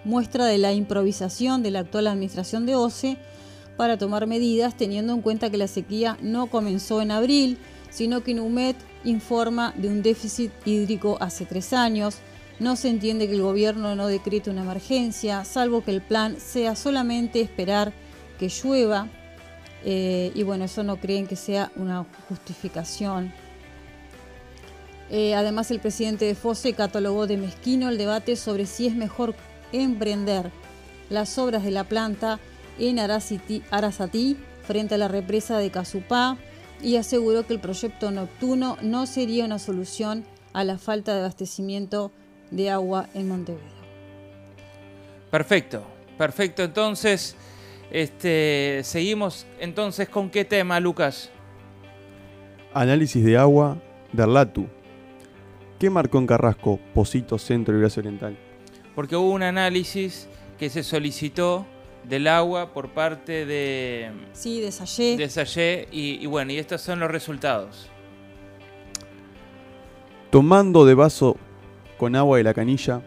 [0.05, 3.18] muestra de la improvisación de la actual administración de OCE
[3.76, 7.58] para tomar medidas teniendo en cuenta que la sequía no comenzó en abril,
[7.90, 12.18] sino que NUMED informa de un déficit hídrico hace tres años.
[12.58, 16.76] No se entiende que el gobierno no decrete una emergencia, salvo que el plan sea
[16.76, 17.92] solamente esperar
[18.38, 19.08] que llueva.
[19.84, 23.32] Eh, y bueno, eso no creen que sea una justificación.
[25.10, 29.34] Eh, además, el presidente de FOSE catalogó de mezquino el debate sobre si es mejor
[29.72, 30.50] emprender
[31.10, 32.40] las obras de la planta
[32.78, 36.37] en Arasatí frente a la represa de Casupá
[36.82, 42.12] y aseguró que el proyecto nocturno no sería una solución a la falta de abastecimiento
[42.50, 43.64] de agua en Montevideo.
[45.30, 45.82] Perfecto,
[46.16, 46.62] perfecto.
[46.62, 47.37] Entonces,
[47.90, 51.30] este, seguimos entonces con qué tema, Lucas.
[52.72, 53.78] Análisis de agua
[54.12, 54.66] de Arlatu.
[55.78, 58.37] ¿Qué marcó en Carrasco, Posito, Centro y Brazo Oriental?
[58.94, 61.66] porque hubo un análisis que se solicitó
[62.08, 64.10] del agua por parte de...
[64.32, 65.16] Sí, de Sayé.
[65.16, 67.88] De Sayé, y, bueno, y estos son los resultados.
[70.30, 71.36] Tomando de vaso
[71.98, 73.02] con agua de la canilla,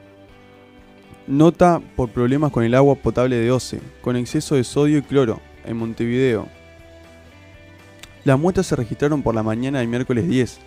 [1.28, 5.42] nota por problemas con el agua potable de OCE, con exceso de sodio y cloro,
[5.66, 6.48] en Montevideo.
[8.24, 10.60] Las muestras se registraron por la mañana del miércoles 10,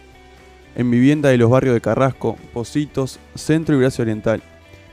[0.77, 4.43] en vivienda de los barrios de Carrasco, Positos, Centro y Brazo Oriental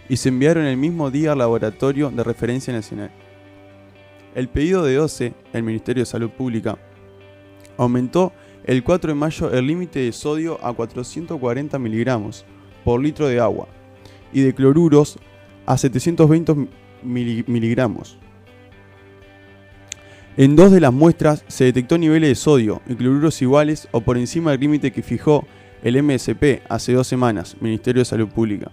[0.10, 3.12] y se enviaron el mismo día al Laboratorio de Referencia Nacional.
[4.36, 6.78] El pedido de OCE, el Ministerio de Salud Pública,
[7.78, 8.32] aumentó
[8.64, 12.46] el 4 de mayo el límite de sodio a 440 miligramos
[12.84, 13.68] por litro de agua
[14.34, 15.18] y de cloruros
[15.66, 16.68] a 720
[17.04, 18.18] miligramos.
[20.36, 24.18] En dos de las muestras se detectó niveles de sodio y cloruros iguales o por
[24.18, 25.48] encima del límite que fijó
[25.82, 28.70] el MSP hace dos semanas, Ministerio de Salud Pública.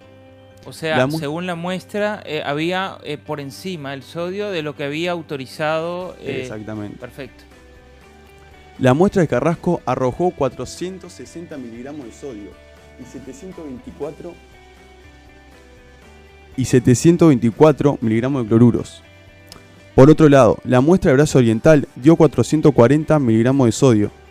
[0.65, 4.83] O sea, según la muestra, eh, había eh, por encima el sodio de lo que
[4.83, 6.15] había autorizado.
[6.19, 6.97] Eh, Exactamente.
[6.97, 7.43] Perfecto.
[8.79, 12.49] La muestra de Carrasco arrojó 460 miligramos de sodio
[12.99, 14.33] y 724
[16.57, 19.03] y 724 miligramos de cloruros.
[19.93, 24.24] Por otro lado, la muestra de brazo oriental dio 440 miligramos de sodio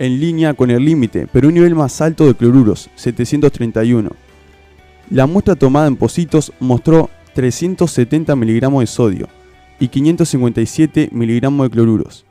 [0.00, 4.10] en línea con el límite, pero un nivel más alto de cloruros, 731.
[5.10, 9.28] La muestra tomada en Positos mostró 370 miligramos de sodio
[9.78, 12.24] y 557 miligramos de cloruros,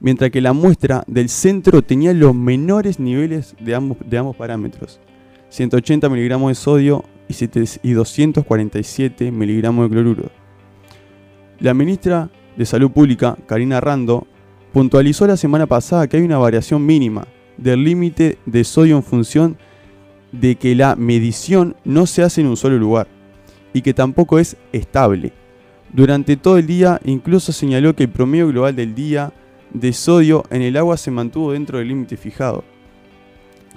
[0.00, 5.00] mientras que la muestra del centro tenía los menores niveles de ambos, de ambos parámetros,
[5.48, 10.30] 180 miligramos de sodio y, siete- y 247 miligramos de cloruro.
[11.58, 14.26] La ministra de Salud Pública, Karina Rando,
[14.76, 19.56] puntualizó la semana pasada que hay una variación mínima del límite de sodio en función
[20.32, 23.08] de que la medición no se hace en un solo lugar
[23.72, 25.32] y que tampoco es estable.
[25.94, 29.32] Durante todo el día incluso señaló que el promedio global del día
[29.72, 32.62] de sodio en el agua se mantuvo dentro del límite fijado.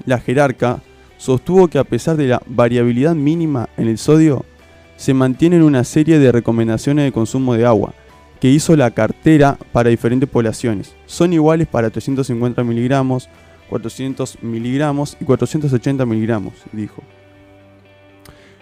[0.06, 0.82] La jerarca
[1.16, 4.44] sostuvo que a pesar de la variabilidad mínima en el sodio,
[4.98, 7.94] se mantienen una serie de recomendaciones de consumo de agua
[8.39, 10.95] que hizo la cartera para diferentes poblaciones.
[11.06, 13.30] Son iguales para 350 miligramos,
[13.69, 17.04] 400 miligramos y 480 miligramos, dijo.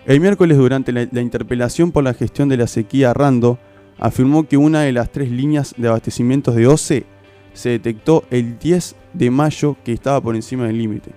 [0.05, 3.59] El miércoles, durante la, la interpelación por la gestión de la sequía, Rando
[3.99, 7.05] afirmó que una de las tres líneas de abastecimientos de OCE
[7.53, 11.11] se detectó el 10 de mayo que estaba por encima del límite.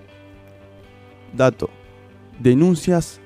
[1.33, 1.69] Dato.
[2.39, 3.21] Denuncias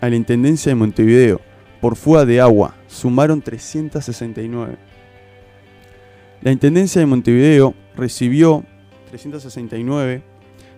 [0.00, 1.40] a la Intendencia de Montevideo
[1.80, 4.76] por fuga de agua sumaron 369.
[6.42, 8.64] La Intendencia de Montevideo recibió
[9.10, 10.22] 369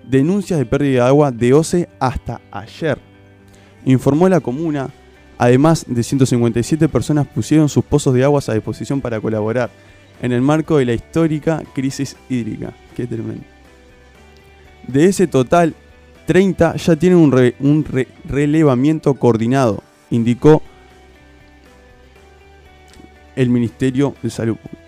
[0.05, 2.99] denuncias de pérdida de agua de OCE hasta ayer.
[3.85, 4.91] Informó la comuna,
[5.39, 9.71] además de 157 personas pusieron sus pozos de aguas a disposición para colaborar
[10.23, 12.73] en el marco de la histórica crisis hídrica.
[12.95, 13.45] Qué tremendo.
[14.87, 15.75] De ese total,
[16.27, 20.63] 30 ya tienen un, re- un re- relevamiento coordinado, indicó
[23.37, 24.79] el Ministerio de Salud Pública.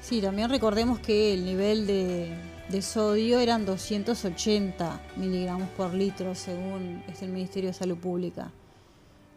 [0.00, 2.28] Sí, también recordemos que el nivel de,
[2.68, 8.50] de sodio eran 280 miligramos por litro según es el Ministerio de Salud Pública.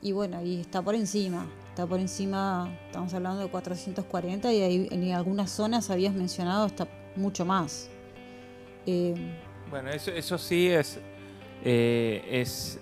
[0.01, 4.87] Y bueno, y está por encima, está por encima, estamos hablando de 440 y ahí
[4.91, 7.89] en algunas zonas habías mencionado hasta mucho más.
[8.85, 9.15] Eh,
[9.69, 10.99] Bueno, eso, eso sí es,
[11.63, 12.79] eh, es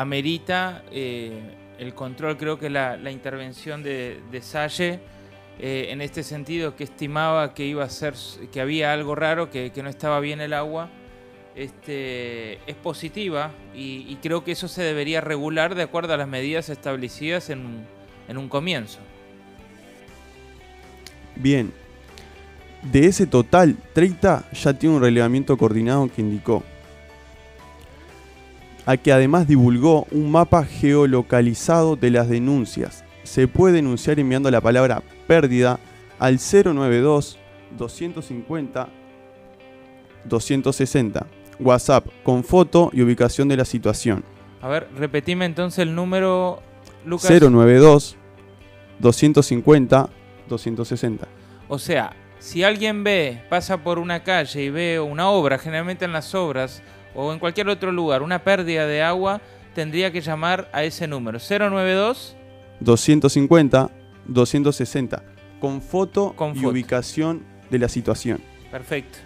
[0.00, 1.40] amerita eh,
[1.78, 5.00] el control, creo que la, intervención de, de Salle
[5.62, 8.14] eh, en este sentido que estimaba que iba a ser,
[8.50, 10.88] que había algo raro, que, no estaba bien el agua,
[11.54, 16.70] este, es positiva y, creo que eso se debería regular de acuerdo a las medidas
[16.70, 17.86] establecidas en,
[18.26, 19.00] en un comienzo.
[21.36, 21.70] Bien.
[22.82, 26.64] De ese total, 30 ya tiene un relevamiento coordinado que indicó.
[28.86, 33.04] A que además divulgó un mapa geolocalizado de las denuncias.
[33.22, 35.78] Se puede denunciar enviando la palabra pérdida
[36.18, 37.38] al 092
[37.76, 38.88] 250
[40.24, 41.26] 260.
[41.60, 44.24] WhatsApp con foto y ubicación de la situación.
[44.62, 46.60] A ver, repetime entonces el número,
[47.04, 47.30] Lucas.
[47.30, 48.16] 092
[48.98, 50.08] 250
[50.48, 51.28] 260.
[51.68, 56.12] O sea, si alguien ve, pasa por una calle y ve una obra, generalmente en
[56.12, 56.82] las obras
[57.14, 59.40] o en cualquier otro lugar, una pérdida de agua,
[59.74, 61.38] tendría que llamar a ese número.
[61.38, 62.36] 092
[62.80, 63.90] 250
[64.26, 65.22] 260
[65.60, 66.68] con foto Con y foto.
[66.70, 68.40] ubicación de la situación.
[68.70, 69.18] Perfecto.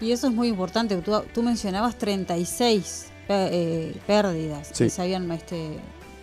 [0.00, 4.84] y eso es muy importante, tú, tú mencionabas 36 pe- eh, pérdidas Sí.
[4.84, 5.78] que se habían, este,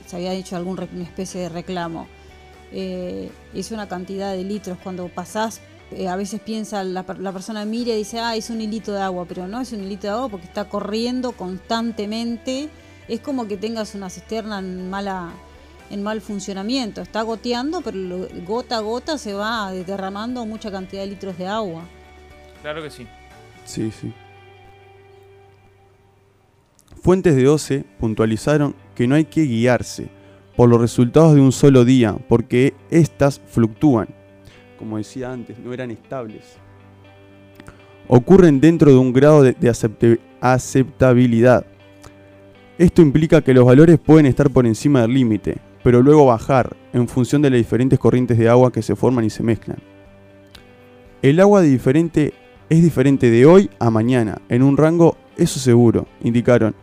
[0.05, 2.07] se había hecho alguna especie de reclamo.
[2.71, 4.77] Eh, es una cantidad de litros.
[4.83, 5.59] Cuando pasás,
[5.95, 8.91] eh, a veces piensa, la, per- la persona mira y dice, ah, es un hilito
[8.93, 12.69] de agua, pero no es un hilito de agua porque está corriendo constantemente.
[13.07, 15.31] Es como que tengas una cisterna en mala
[15.91, 21.03] en mal funcionamiento, está goteando, pero lo- gota a gota se va derramando mucha cantidad
[21.03, 21.83] de litros de agua.
[22.63, 23.05] Claro que sí.
[23.65, 24.11] Sí, sí.
[27.03, 30.09] Fuentes de OCE puntualizaron que no hay que guiarse
[30.55, 34.07] por los resultados de un solo día, porque éstas fluctúan.
[34.85, 36.43] Como decía antes, no eran estables.
[38.07, 39.55] Ocurren dentro de un grado de,
[40.39, 41.65] aceptabilidad.
[42.77, 47.07] Esto implica que los valores pueden estar por encima del límite, pero luego bajar en
[47.07, 49.79] función de las diferentes corrientes de agua que se forman y se mezclan.
[51.23, 52.35] El agua de diferente
[52.69, 56.75] es diferente de hoy a mañana, en un rango, eso seguro, indicaron.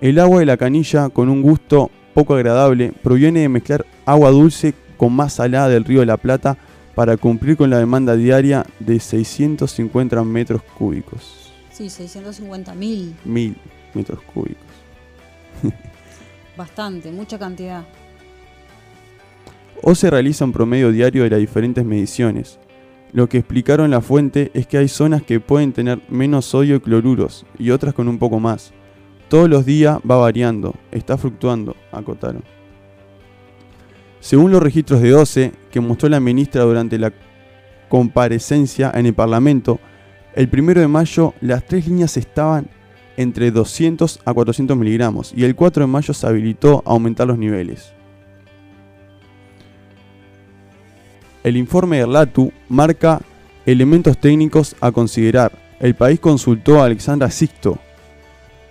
[0.00, 4.74] El agua de la canilla, con un gusto poco agradable, proviene de mezclar agua dulce
[4.96, 6.58] con más salada del río de la Plata
[6.96, 11.52] para cumplir con la demanda diaria de 650 metros cúbicos.
[11.70, 13.54] Sí, 650 mil, Mil
[13.92, 14.64] metros cúbicos.
[16.56, 17.84] bastante, mucha cantidad.
[19.82, 22.58] O se realiza un promedio diario de las diferentes mediciones.
[23.12, 26.80] Lo que explicaron la fuente es que hay zonas que pueden tener menos sodio y
[26.80, 28.72] cloruros y otras con un poco más.
[29.28, 32.55] Todos los días va variando, está fluctuando, acotaron.
[34.20, 37.12] Según los registros de OCE que mostró la ministra durante la
[37.88, 39.78] comparecencia en el Parlamento,
[40.34, 42.68] el primero de mayo las tres líneas estaban
[43.16, 47.38] entre 200 a 400 miligramos y el 4 de mayo se habilitó a aumentar los
[47.38, 47.92] niveles.
[51.42, 53.20] El informe de LATU marca
[53.64, 55.52] elementos técnicos a considerar.
[55.78, 57.78] El país consultó a Alexandra Sixto,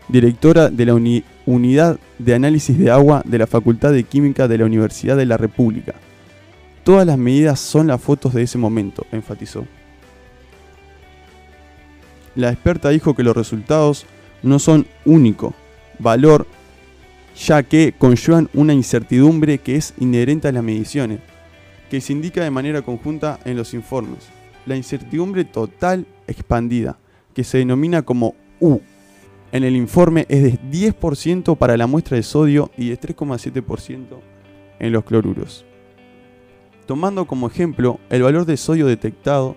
[0.10, 0.94] directora de la
[1.46, 5.38] Unidad de Análisis de Agua de la Facultad de Química de la Universidad de la
[5.38, 5.94] República.
[6.84, 9.66] Todas las medidas son las fotos de ese momento, enfatizó.
[12.36, 14.06] La experta dijo que los resultados
[14.44, 15.54] no son único
[16.00, 16.48] valor,
[17.38, 21.20] ya que conllevan una incertidumbre que es inherente a las mediciones,
[21.90, 24.28] que se indica de manera conjunta en los informes.
[24.66, 26.98] La incertidumbre total expandida,
[27.34, 28.80] que se denomina como U,
[29.56, 34.20] en el informe es de 10% para la muestra de sodio y de 3,7%
[34.80, 35.66] en los cloruros.
[36.86, 39.56] Tomando como ejemplo el valor de sodio detectado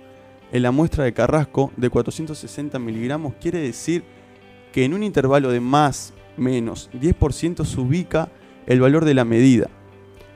[0.52, 4.04] en la muestra de Carrasco de 460 miligramos, quiere decir
[4.72, 8.30] que en un intervalo de más menos 10% se ubica
[8.66, 9.68] el valor de la medida.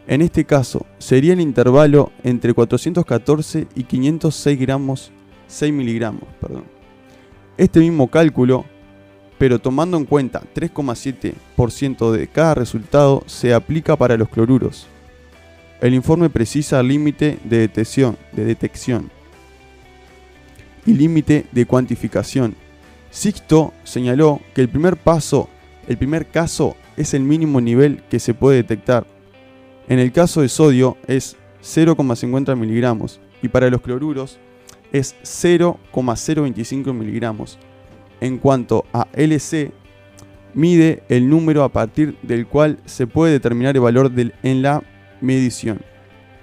[0.08, 5.12] En este caso, sería el intervalo entre 414 y 506 gramos,
[5.46, 6.24] 6 miligramos.
[6.40, 6.64] Perdón.
[7.56, 8.64] Este mismo cálculo,
[9.42, 14.86] pero tomando en cuenta 3,7% de cada resultado, se aplica para los cloruros.
[15.80, 19.10] El informe precisa límite de detección, de detección
[20.86, 22.54] y límite de cuantificación.
[23.10, 25.48] Sixto señaló que el primer paso,
[25.88, 29.08] el primer caso es el mínimo nivel que se puede detectar.
[29.88, 34.38] En el caso de sodio es 0,50 miligramos y para los cloruros
[34.92, 37.58] es 0,025 miligramos.
[38.22, 39.72] En cuanto a LC,
[40.54, 44.80] mide el número a partir del cual se puede determinar el valor del, en la
[45.20, 45.80] medición.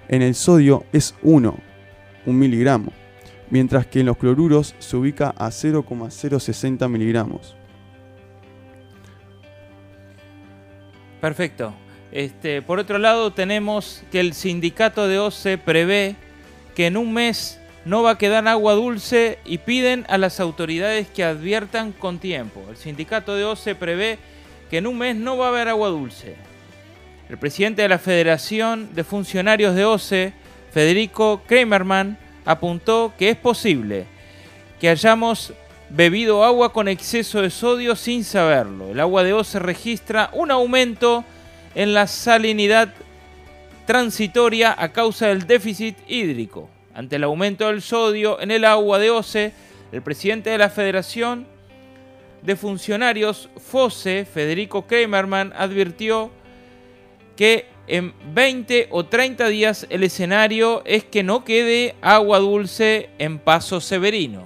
[0.10, 1.58] En el sodio es 1,
[2.26, 2.92] un miligramo,
[3.50, 7.56] mientras que en los cloruros se ubica a 0,060 miligramos.
[11.22, 11.74] Perfecto.
[12.12, 16.18] Este, por otro lado, tenemos que el sindicato de OCE prevé
[16.76, 21.08] que en un mes no va a quedar agua dulce y piden a las autoridades
[21.08, 22.64] que adviertan con tiempo.
[22.70, 24.20] El sindicato de OCE prevé
[24.70, 26.36] que en un mes no va a haber agua dulce.
[27.30, 30.34] El presidente de la Federación de Funcionarios de OCE,
[30.72, 34.06] Federico Kramerman, apuntó que es posible
[34.80, 35.54] que hayamos
[35.90, 38.92] bebido agua con exceso de sodio sin saberlo.
[38.92, 41.24] El agua de OCE registra un aumento
[41.76, 42.94] en la salinidad
[43.86, 46.70] transitoria a causa del déficit hídrico.
[47.00, 49.54] Ante el aumento del sodio en el agua de OCE,
[49.94, 51.48] el presidente de la Federación
[52.42, 56.30] de Funcionarios FOSE, Federico Kramerman, advirtió
[57.38, 63.40] que en 20 o 30 días el escenario es que no quede agua dulce en
[63.40, 64.44] Paso Severino.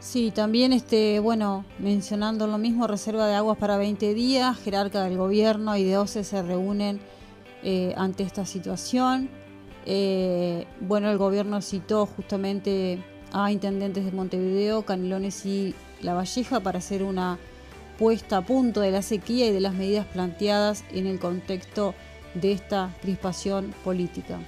[0.00, 5.16] Sí, también este, bueno, mencionando lo mismo, reserva de aguas para 20 días, jerarca del
[5.16, 6.98] gobierno y de OCE se reúnen
[7.62, 9.37] eh, ante esta situación.
[9.90, 12.98] Eh, bueno, el gobierno citó justamente
[13.32, 17.38] a intendentes de Montevideo, Canelones y La Valleja para hacer una
[17.98, 21.94] puesta a punto de la sequía y de las medidas planteadas en el contexto
[22.34, 24.38] de esta crispación política.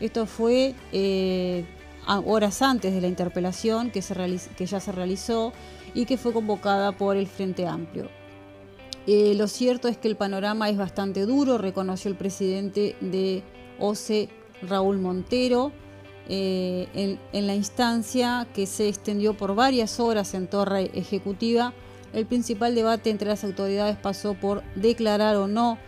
[0.00, 1.64] Esto fue eh,
[2.06, 5.52] horas antes de la interpelación que, ya se realizó
[5.92, 8.08] y que fue convocada por el Frente Amplio.
[9.08, 13.42] Eh, lo cierto es que el panorama es bastante duro, reconoció el presidente de
[13.80, 14.28] OCE,
[14.62, 15.72] Raúl Montero,
[16.28, 21.74] eh, en, la instancia que se extendió por varias horas en torre ejecutiva
[22.14, 25.78] el principal debate entre las autoridades pasó por declarar o no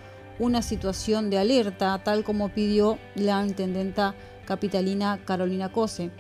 [0.41, 6.11] una situación de alerta, tal como pidió la intendenta capitalina Carolina Cose.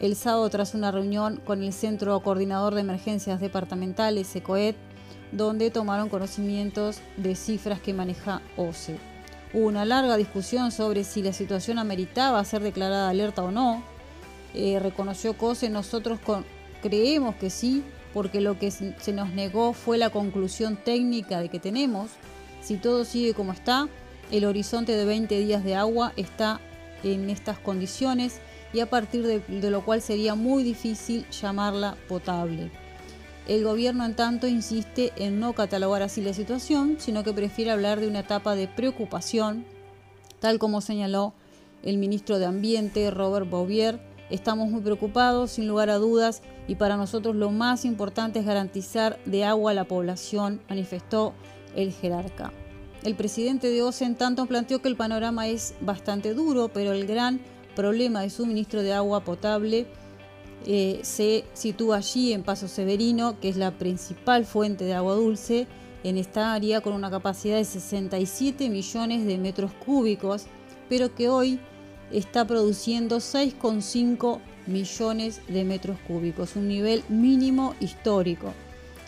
[0.00, 4.74] El sábado, tras una reunión con el Centro Coordinador de Emergencias Departamentales, SECOED,
[5.30, 9.13] donde tomaron conocimientos de cifras que maneja OCE.
[9.54, 13.84] Hubo una larga discusión sobre si la situación ameritaba ser declarada alerta o no.
[14.52, 16.18] Eh, reconoció COSE, nosotros
[16.82, 21.60] creemos que sí, porque lo que se nos negó fue la conclusión técnica de que
[21.60, 22.10] tenemos.
[22.62, 23.88] Si todo sigue como está,
[24.32, 26.60] el horizonte de 20 días de agua está
[27.04, 28.40] en estas condiciones
[28.72, 32.72] y a partir de, lo cual sería muy difícil llamarla potable.
[33.46, 38.00] El gobierno, en tanto, insiste en no catalogar así la situación, sino que prefiere hablar
[38.00, 39.66] de una etapa de preocupación,
[40.40, 41.34] tal como señaló
[41.82, 46.96] el ministro de Ambiente, Robert Bouvier, Estamos muy preocupados, sin lugar a dudas, y para
[46.96, 51.34] nosotros lo más importante es garantizar de agua a la población, manifestó
[51.76, 52.50] el jerarca.
[53.02, 57.06] El presidente de OCE en tanto planteó que el panorama es bastante duro, pero el
[57.06, 57.40] gran
[57.76, 59.86] problema de suministro de agua potable
[60.66, 65.66] eh, se sitúa allí en Paso Severino, que es la principal fuente de agua dulce
[66.04, 70.46] en esta área con una capacidad de 67 millones de metros cúbicos,
[70.88, 71.60] pero que hoy
[72.12, 78.52] está produciendo 6,5 millones de metros cúbicos, un nivel mínimo histórico.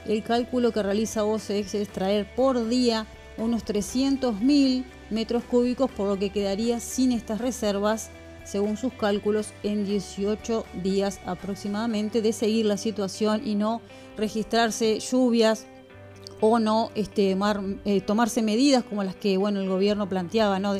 [0.07, 3.07] El cálculo que realiza OCE es extraer por día
[3.39, 8.11] unos 300.000 metros cúbicos, por lo que quedaría sin estas reservas,
[8.47, 13.83] según sus cálculos, en 18 días aproximadamente de seguir la situación y no
[14.17, 15.67] registrarse lluvias
[16.41, 17.37] o no este,
[17.85, 20.75] eh, tomarse medidas como las que bueno, el gobierno planteaba, ¿no?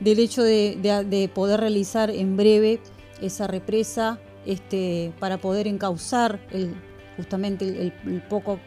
[0.00, 2.80] del hecho de, poder realizar en breve
[3.20, 6.74] esa represa este, para poder encauzar el,
[7.16, 8.58] justamente el, poco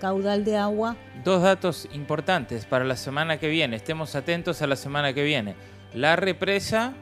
[0.00, 0.96] caudal de agua.
[1.24, 5.54] Dos datos importantes para la semana que viene, estemos atentos a la semana que viene.
[5.94, 6.94] La represa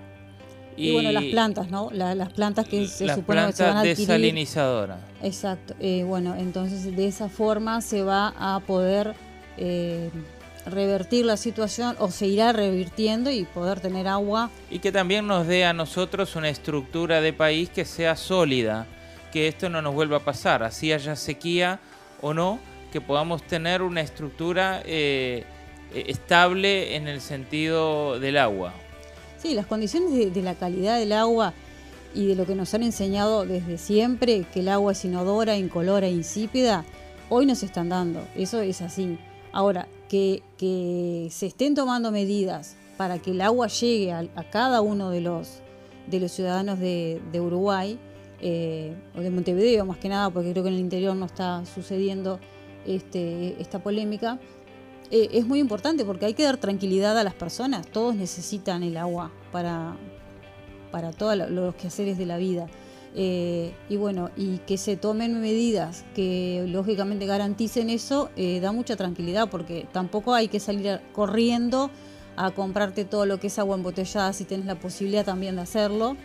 [0.76, 1.90] y, bueno, las plantas, ¿no?
[1.92, 3.98] las plantas que se supone que se van a adquirir.
[3.98, 4.98] desalinizadora.
[5.22, 5.74] Exacto.
[5.80, 9.14] Eh, bueno, entonces de esa forma se va a poder
[9.56, 10.10] eh,
[10.66, 14.50] revertir la situación o se irá revirtiendo y poder tener agua.
[14.70, 18.86] Y que también nos dé a nosotros una estructura de país que sea sólida,
[19.32, 21.80] que esto no nos vuelva a pasar, así haya sequía
[22.20, 22.58] o no,
[22.92, 25.44] que podamos tener una estructura eh,
[25.94, 28.72] estable en el sentido del agua.
[29.44, 31.52] Sí, las condiciones de, la calidad del agua
[32.14, 36.08] y de lo que nos han enseñado desde siempre, que el agua es inodora, incolora,
[36.08, 36.86] insípida,
[37.28, 39.18] hoy nos están dando, eso es así.
[39.52, 40.40] Ahora, que,
[41.30, 45.60] se estén tomando medidas para que el agua llegue a, cada uno de los,
[46.06, 47.98] de los ciudadanos de, Uruguay,
[48.40, 51.66] eh, o de Montevideo más que nada, porque creo que en el interior no está
[51.66, 52.40] sucediendo
[52.86, 54.38] este, esta polémica,
[55.10, 57.86] eh, es muy importante porque hay que dar tranquilidad a las personas.
[57.86, 59.96] Todos necesitan el agua para,
[60.90, 62.66] para todos los quehaceres de la vida.
[63.16, 68.96] Eh, y bueno, y que se tomen medidas que lógicamente garanticen eso, eh, da mucha
[68.96, 71.90] tranquilidad porque tampoco hay que salir corriendo
[72.36, 76.16] a comprarte todo lo que es agua embotellada si tienes la posibilidad también de hacerlo.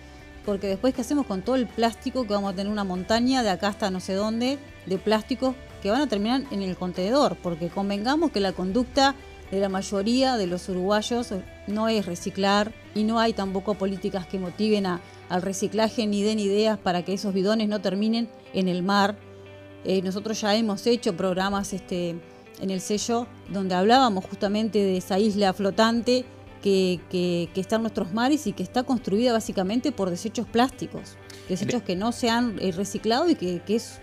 [0.46, 3.50] Porque después, ¿qué hacemos con todo el plástico que vamos a tener una montaña de
[3.50, 4.58] acá hasta no sé dónde
[4.88, 7.38] de plásticos que van a terminar en el contenedor?
[7.42, 9.16] Porque convengamos que la conducta
[9.52, 11.34] de la mayoría de los uruguayos
[11.68, 16.40] no es reciclar y no hay tampoco políticas que motiven a al reciclaje ni den
[16.40, 19.16] ideas para que esos bidones no terminen en el mar.
[19.86, 22.16] Eh, nosotros ya hemos hecho programas este,
[22.60, 26.26] en el sello donde hablábamos justamente de esa isla flotante
[26.62, 27.00] que,
[27.56, 31.16] está en nuestros mares y que está construida básicamente por desechos plásticos,
[31.48, 34.02] desechos que no se han eh, reciclado y que, es,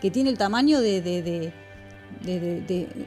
[0.00, 1.52] que tiene el tamaño de, de,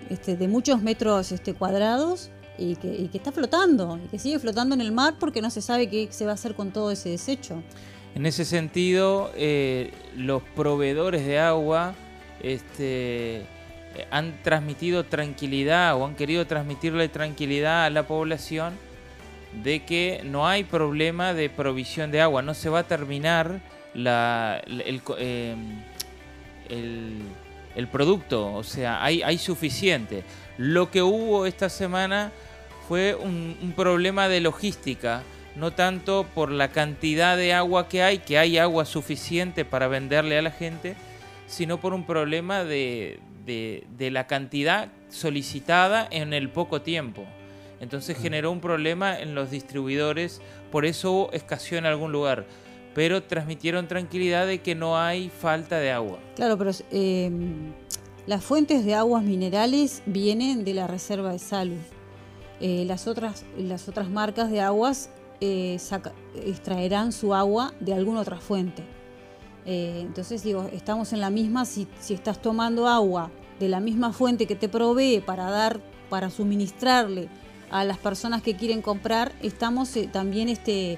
[0.10, 4.82] este, de muchos metros este, cuadrados y que, está flotando, y que sigue flotando en
[4.82, 7.64] el mar porque no se sabe qué se va a hacer con todo ese desecho.
[8.16, 11.94] En ese sentido, eh, los proveedores de agua
[12.42, 13.46] este,
[14.12, 18.74] han transmitido tranquilidad o han querido transmitirle tranquilidad a la población
[19.64, 23.62] de que no hay problema de provisión de agua, no se va a terminar
[23.94, 25.56] la, el, eh,
[26.70, 30.24] el, producto, o sea, hay, hay suficiente.
[30.58, 32.32] Lo que hubo esta semana
[32.90, 35.22] fue un, problema de logística,
[35.56, 40.40] no tanto por la cantidad de agua que hay, que hay agua suficiente para venderle
[40.40, 40.96] a la gente,
[41.46, 43.20] sino por un problema de,
[44.00, 47.28] la cantidad solicitada en el poco tiempo.
[47.80, 50.42] Entonces generó un problema en los distribuidores,
[50.72, 52.48] por eso escaseó en algún lugar.
[52.94, 56.20] Pero transmitieron tranquilidad de que no hay falta de agua.
[56.36, 57.32] Claro, pero eh,
[58.26, 61.78] las fuentes de aguas minerales vienen de la reserva de salud.
[62.60, 65.10] Eh, las, otras, las otras marcas de aguas
[65.40, 65.78] eh,
[66.46, 68.84] extraerán su agua de alguna otra fuente.
[69.72, 73.30] Entonces digo, estamos en la misma, si, si, estás tomando agua
[73.60, 75.80] de la misma fuente que te provee para dar,
[76.10, 77.30] para suministrarle
[77.70, 80.98] a las personas que quieren comprar, estamos también este,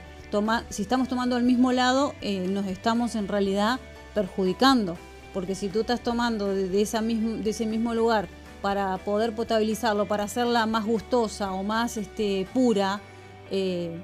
[0.69, 3.79] si estamos tomando al mismo lado, nos estamos en realidad
[4.13, 4.97] perjudicando.
[5.33, 8.27] Porque si tú estás tomando de ese mismo lugar
[8.61, 13.01] para poder potabilizarlo, para hacerla más gustosa o más este, pura,
[13.49, 13.99] eh,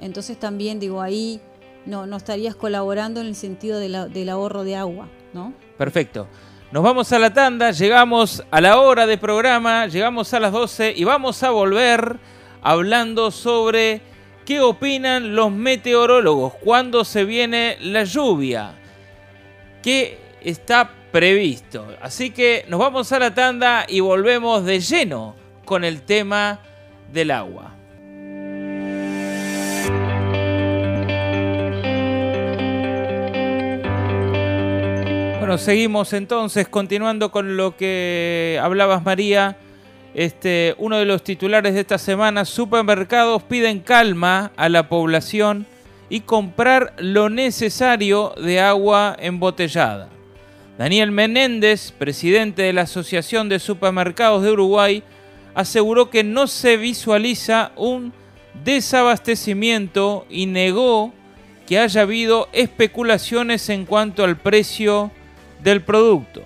[0.00, 1.40] entonces también digo ahí
[1.84, 5.52] no, no estarías colaborando en el sentido del ahorro de agua, ¿no?
[5.78, 6.26] Perfecto.
[6.72, 10.94] Nos vamos a la tanda, llegamos a la hora de programa, llegamos a las 12
[10.96, 12.18] y vamos a volver
[12.60, 14.02] hablando sobre
[14.46, 18.74] qué opinan los meteorólogos, cuándo se viene la lluvia,
[19.82, 21.86] qué está previsto.
[22.00, 25.34] Así que nos vamos a la tanda y volvemos de lleno
[25.64, 26.60] con el tema
[27.12, 27.74] del agua.
[35.40, 39.56] Bueno, seguimos entonces, continuando con lo que hablabas María.
[40.16, 45.66] Este, uno de los titulares de esta semana, supermercados piden calma a la población
[46.08, 50.08] y comprar lo necesario de agua embotellada.
[50.78, 55.02] Daniel Menéndez, presidente de la Asociación de Supermercados de Uruguay,
[55.54, 58.14] aseguró que no se visualiza un
[58.64, 61.12] desabastecimiento y negó
[61.66, 65.10] que haya habido especulaciones en cuanto al precio
[65.62, 66.42] del producto.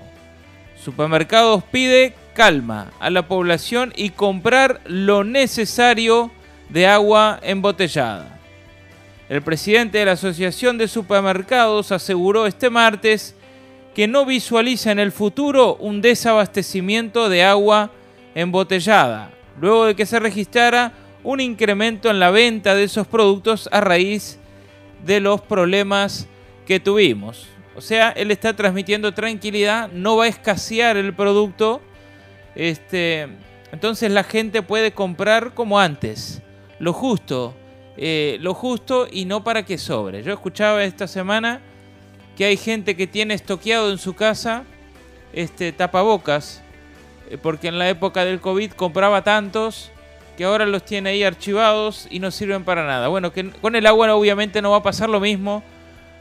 [0.83, 6.31] Supermercados pide calma a la población y comprar lo necesario
[6.71, 8.41] de agua embotellada.
[9.29, 13.35] El presidente de la Asociación de Supermercados aseguró este martes
[13.95, 17.91] que no visualiza en el futuro un desabastecimiento de agua
[18.35, 23.83] embotellada, luego de que se registrara un incremento en la venta de esos productos a
[23.83, 24.39] raíz
[25.05, 26.27] de los problemas
[26.67, 27.49] que tuvimos.
[27.77, 31.83] O sea, él está transmitiendo tranquilidad, no va a escasear el producto.
[32.55, 33.29] Este,
[33.73, 36.43] entonces la gente puede comprar como antes,
[36.79, 37.55] lo justo,
[37.97, 40.23] eh, lo justo y no para que sobre.
[40.23, 41.61] Yo escuchaba esta semana
[42.37, 44.65] que hay gente que tiene estoqueado en su casa
[45.33, 46.63] este, tapabocas,
[47.29, 49.91] eh, porque en la época del COVID compraba tantos
[50.37, 53.09] que ahora los tiene ahí archivados y no sirven para nada.
[53.09, 55.63] Bueno, que con el agua obviamente no va a pasar lo mismo,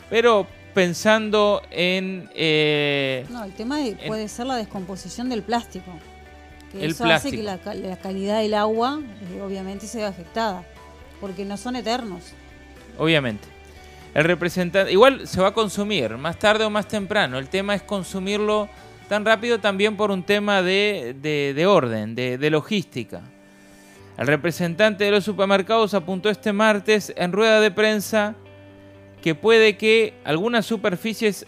[0.10, 2.30] pero pensando en...
[2.36, 5.92] Eh, no, el tema puede ser la descomposición del plástico.
[6.72, 8.99] Que eso hace que la, calidad del agua
[9.34, 10.63] eh, obviamente se vea afectada,
[11.20, 12.34] porque no son eternos.
[12.97, 13.47] Obviamente.
[14.13, 17.38] El representante, igual se va a consumir, más tarde o más temprano.
[17.38, 18.67] El tema es consumirlo
[19.07, 23.22] tan rápido también por un tema de, de, orden, de, de logística.
[24.17, 28.36] El representante de los supermercados apuntó este martes en rueda de prensa
[29.22, 31.45] que puede que algunas superficies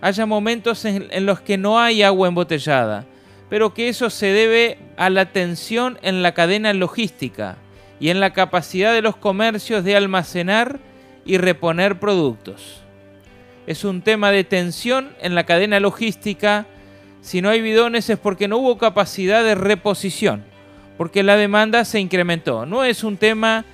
[0.00, 3.06] haya momentos en, los que no hay agua embotellada,
[3.48, 7.56] pero que eso se debe a la tensión en la cadena logística
[8.00, 10.78] y en la capacidad de los comercios de almacenar
[11.24, 12.82] y reponer productos.
[13.66, 16.66] Es un tema de tensión en la cadena logística.
[17.20, 20.44] Si no hay bidones es porque no hubo capacidad de reposición,
[20.96, 22.64] porque la demanda se incrementó.
[22.64, 23.64] No es un tema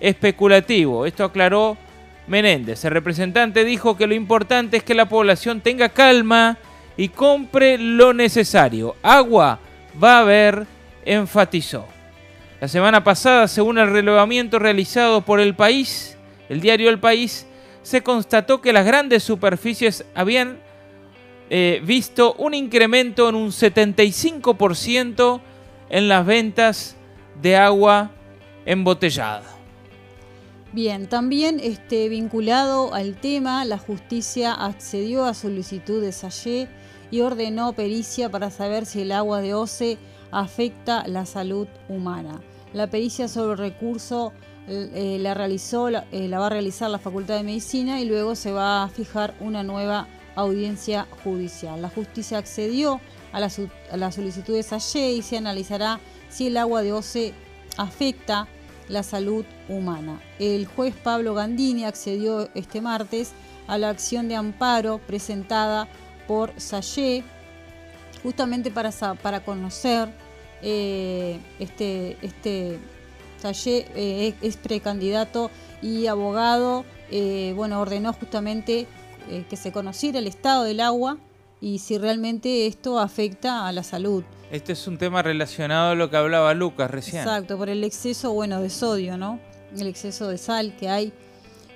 [0.00, 1.06] especulativo.
[1.06, 1.76] Esto aclaró
[2.26, 2.84] Menéndez.
[2.84, 6.58] El representante dijo que lo importante es que la población tenga calma
[6.96, 8.96] y compre lo necesario.
[9.02, 9.58] Agua
[10.02, 10.66] va a haber,
[11.04, 11.86] enfatizó.
[12.60, 16.16] La semana pasada, según el relevamiento realizado por el país,
[16.48, 17.46] el diario El País,
[17.82, 20.58] se constató que las grandes superficies habían
[21.50, 25.40] eh, visto un incremento en un 75%
[25.90, 26.96] en las ventas
[27.42, 28.10] de agua
[28.64, 29.44] embotellada.
[30.72, 36.68] Bien, también este, vinculado al tema, la justicia accedió a solicitud de Sallé
[37.14, 39.98] y ordenó pericia para saber si el agua de OCE
[40.32, 42.40] afecta la salud humana.
[42.72, 44.32] La pericia sobre el recurso
[44.66, 48.50] eh, la, realizó, eh, la va a realizar la Facultad de Medicina y luego se
[48.50, 51.80] va a fijar una nueva audiencia judicial.
[51.80, 53.00] La justicia accedió
[53.30, 53.48] a la,
[53.92, 57.32] a la y se analizará si el agua de OCE
[57.76, 58.48] afecta
[58.88, 60.20] la salud humana.
[60.40, 63.34] El juez Pablo Gandini accedió este martes
[63.68, 65.88] a la acción de amparo presentada
[66.26, 67.24] por Sayé,
[68.22, 68.90] justamente para,
[69.22, 70.08] para conocer
[70.62, 72.78] eh, este, este
[73.40, 75.50] Sayé eh, es precandidato
[75.82, 78.86] y abogado, eh, bueno, ordenó justamente
[79.48, 81.16] que se conociera el estado del agua
[81.58, 84.22] y si realmente esto afecta a la salud.
[84.50, 87.22] Este es un tema relacionado a lo que hablaba Lucas recién.
[87.22, 89.40] Exacto, por el exceso, bueno, de sodio, ¿no?
[89.74, 91.14] El exceso de sal que hay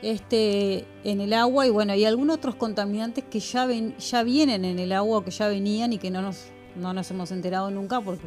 [0.03, 4.65] este, en el agua y bueno, y algunos otros contaminantes que ya, ven, ya vienen
[4.65, 6.47] en el agua, que ya venían y que no nos,
[6.77, 8.27] no nos hemos enterado nunca porque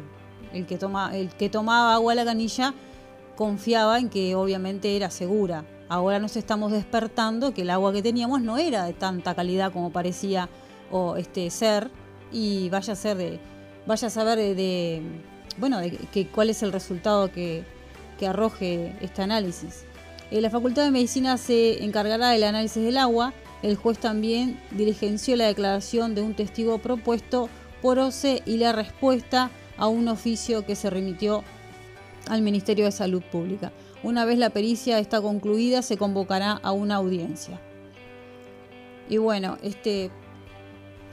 [0.52, 2.74] el que, toma, el que tomaba agua a la canilla
[3.36, 5.64] confiaba en que obviamente era segura.
[5.88, 9.90] Ahora nos estamos despertando que el agua que teníamos no era de tanta calidad como
[9.90, 10.48] parecía
[10.90, 11.90] o este ser
[12.30, 13.40] y vaya a ser de
[13.86, 15.02] vaya a saber de,
[15.58, 17.64] bueno de que, cuál es el resultado que,
[18.18, 19.84] que arroje este análisis.
[20.32, 23.34] Eh, la Facultad de Medicina se encargará del análisis del agua.
[23.62, 27.50] El juez también diligenció la declaración de un testigo propuesto
[27.82, 31.44] por OCE y la respuesta a un oficio que se remitió
[32.30, 33.72] al Ministerio de Salud Pública.
[34.02, 37.60] Una vez la pericia está concluida, se convocará a una audiencia.
[39.10, 40.10] Y bueno, este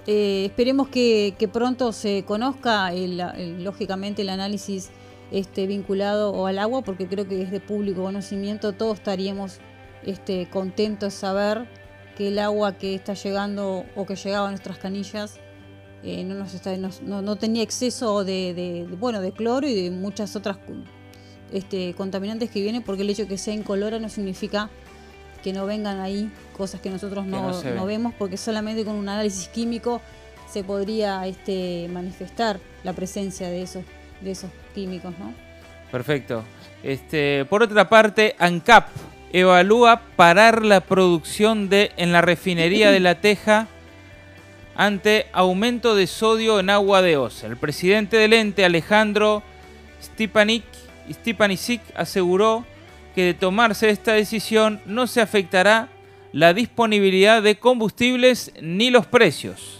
[0.07, 4.91] eh, esperemos que, pronto se conozca, lógicamente, el análisis
[5.31, 9.59] este, vinculado al agua, porque creo que es de público conocimiento, todos estaríamos
[10.03, 11.67] este, contentos de saber
[12.15, 15.39] que el agua que está llegando o que llegaba a nuestras canillas
[16.03, 20.57] eh, no, nos está, no, tenía exceso de, bueno, de cloro y de muchas otras
[21.51, 24.69] este, contaminantes que vienen, porque el hecho de que sea incolora no significa
[25.43, 30.01] que no vengan ahí cosas que nosotros no, vemos, porque solamente con un análisis químico
[30.49, 33.83] se podría este, manifestar la presencia de esos,
[34.21, 34.49] de esos
[35.91, 36.43] Perfecto.
[36.83, 38.87] Este, por otra parte, ANCAP
[39.33, 43.67] evalúa parar la producción de en la refinería de La Teja
[44.75, 47.47] ante aumento de sodio en agua de Osa.
[47.47, 49.43] El presidente del ente, Alejandro
[50.01, 50.63] Stipanik,
[51.95, 52.65] aseguró
[53.13, 55.89] que de tomarse esta decisión no se afectará
[56.31, 59.78] la disponibilidad de combustibles ni los precios.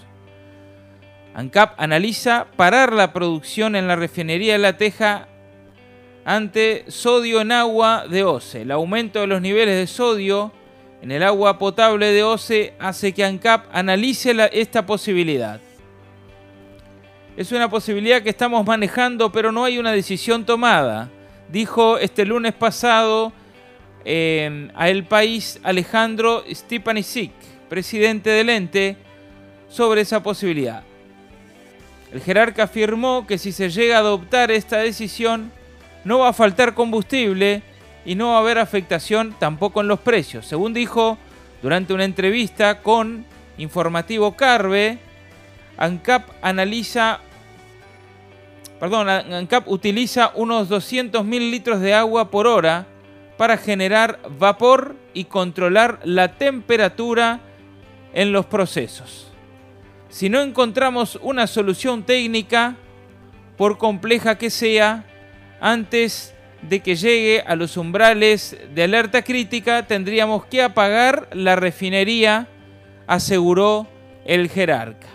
[1.40, 5.30] ANCAP analiza parar la producción en la refinería de La Teja
[6.26, 8.64] ante sodio en agua de OCE.
[8.64, 10.52] El aumento de los niveles de sodio
[11.02, 15.62] en el agua potable de OCE hace que ANCAP analice esta posibilidad.
[17.38, 21.10] Es una posibilidad que estamos manejando, pero no hay una decisión tomada
[21.50, 23.32] dijo este lunes pasado
[24.06, 27.32] a El País Alejandro Stepanisic,
[27.70, 28.98] presidente del ente,
[29.70, 30.89] sobre esa posibilidad.
[32.12, 35.52] El jerarca afirmó que si se llega a adoptar esta decisión,
[36.04, 37.62] no va a faltar combustible
[38.06, 40.46] y no va a haber afectación tampoco en los precios.
[40.46, 41.18] Según dijo
[41.62, 43.26] durante una entrevista con
[43.58, 44.98] Informativo Carve,
[45.78, 46.24] ANCAP
[49.68, 52.88] utiliza unos 200.000 litros de agua por hora
[53.38, 57.42] para generar vapor y controlar la temperatura
[58.14, 59.29] en los procesos.
[60.10, 62.76] Si no encontramos una solución técnica,
[63.58, 65.06] por compleja que sea,
[65.62, 66.34] antes
[66.64, 72.48] de que llegue a los umbrales de alerta crítica, tendríamos que apagar la refinería,
[73.06, 73.88] aseguró
[74.26, 75.08] el jerarca.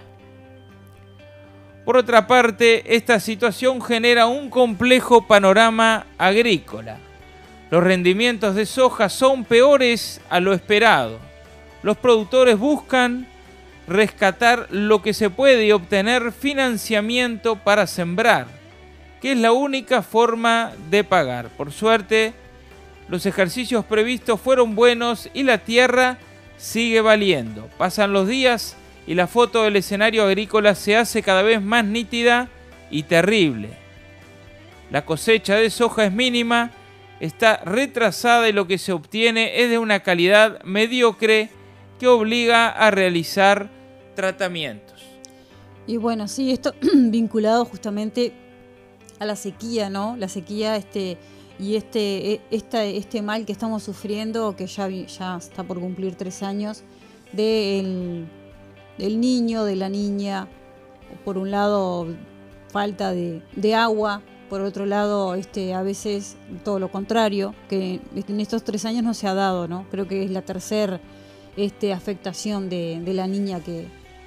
[1.85, 6.99] Por otra parte, esta situación genera un complejo panorama agrícola.
[7.71, 11.19] Los rendimientos de soja son peores a lo esperado.
[11.83, 13.27] Los productores buscan
[13.87, 18.47] rescatar lo que se puede y obtener financiamiento para sembrar,
[19.21, 21.49] que es la única forma de pagar.
[21.51, 22.33] Por suerte,
[23.09, 26.19] los ejercicios previstos fueron buenos y la tierra
[26.57, 27.69] sigue valiendo.
[27.77, 28.77] Pasan los días
[29.07, 32.49] y la foto del escenario agrícola se hace cada vez más nítida
[32.91, 33.71] y terrible.
[34.91, 36.71] La cosecha de soja es mínima,
[37.21, 41.51] está retrasada y lo que se obtiene es de una calidad mediocre
[41.99, 43.71] que obliga a realizar
[44.15, 45.03] tratamientos.
[45.87, 48.33] Y bueno, sí, esto vinculado justamente
[49.19, 50.17] a la sequía, ¿no?
[50.17, 51.19] La sequía este,
[51.59, 56.43] y este, e, este mal que estamos sufriendo, que ya, ya está por cumplir tres
[56.43, 56.83] años,
[57.33, 58.27] del
[58.99, 60.49] del niño, de la niña,
[61.25, 62.07] por un lado
[62.71, 68.65] falta de, agua, por otro lado este, a veces todo lo contrario, que en estos
[68.65, 69.87] tres años no se ha dado, ¿no?
[69.91, 71.01] Creo que es la tercera
[71.57, 73.87] este, afectación de, la niña que,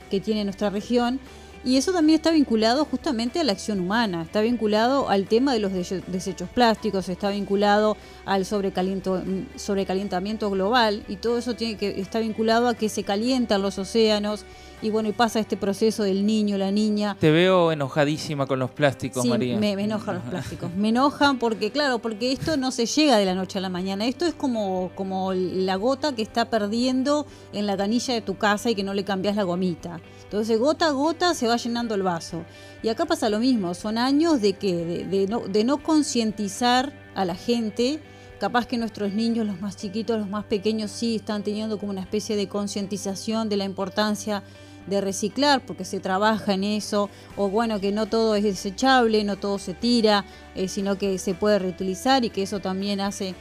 [0.09, 1.19] que tiene nuestra región.
[1.65, 5.59] Y eso también está vinculado justamente a la acción humana, está vinculado al tema de
[5.59, 7.97] los desechos plásticos, está vinculado
[8.27, 13.79] al sobrecalentamiento global y todo eso tiene que está vinculado a que se calientan los
[13.79, 14.43] océanos
[14.81, 17.17] y bueno, y pasa este proceso del niño, la niña.
[17.19, 19.57] Te veo enojadísima con los plásticos, María.
[19.57, 20.71] Me, me enojan los plásticos.
[20.75, 24.05] me enojan porque, claro, porque esto no se llega de la noche a la mañana.
[24.05, 28.69] Esto es como, como la gota que está perdiendo en la canilla de tu casa
[28.69, 29.99] y que no le cambias la gomita.
[30.23, 32.43] Entonces, gota a gota se va llenando el vaso.
[32.83, 37.25] Y acá pasa lo mismo, son años de que de, no, de no concientizar a
[37.25, 37.99] la gente.
[38.39, 42.01] Capaz que nuestros niños, los más chiquitos, los más pequeños, sí están teniendo como una
[42.01, 44.43] especie de concientización de la importancia
[44.85, 49.37] de reciclar, porque se trabaja en eso, o bueno, que no todo es desechable, no
[49.37, 50.23] todo se tira,
[50.55, 53.35] eh, sino que se puede reutilizar y que eso también hace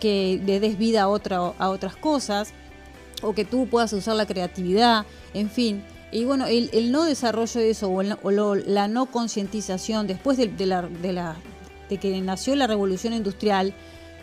[0.00, 2.52] que le des vida a, otra, a otras cosas,
[3.22, 5.84] o que tú puedas usar la creatividad, en fin.
[6.12, 10.88] Y bueno, el, no desarrollo de eso o, la no concientización después de, la,
[11.88, 13.74] de que nació la revolución industrial,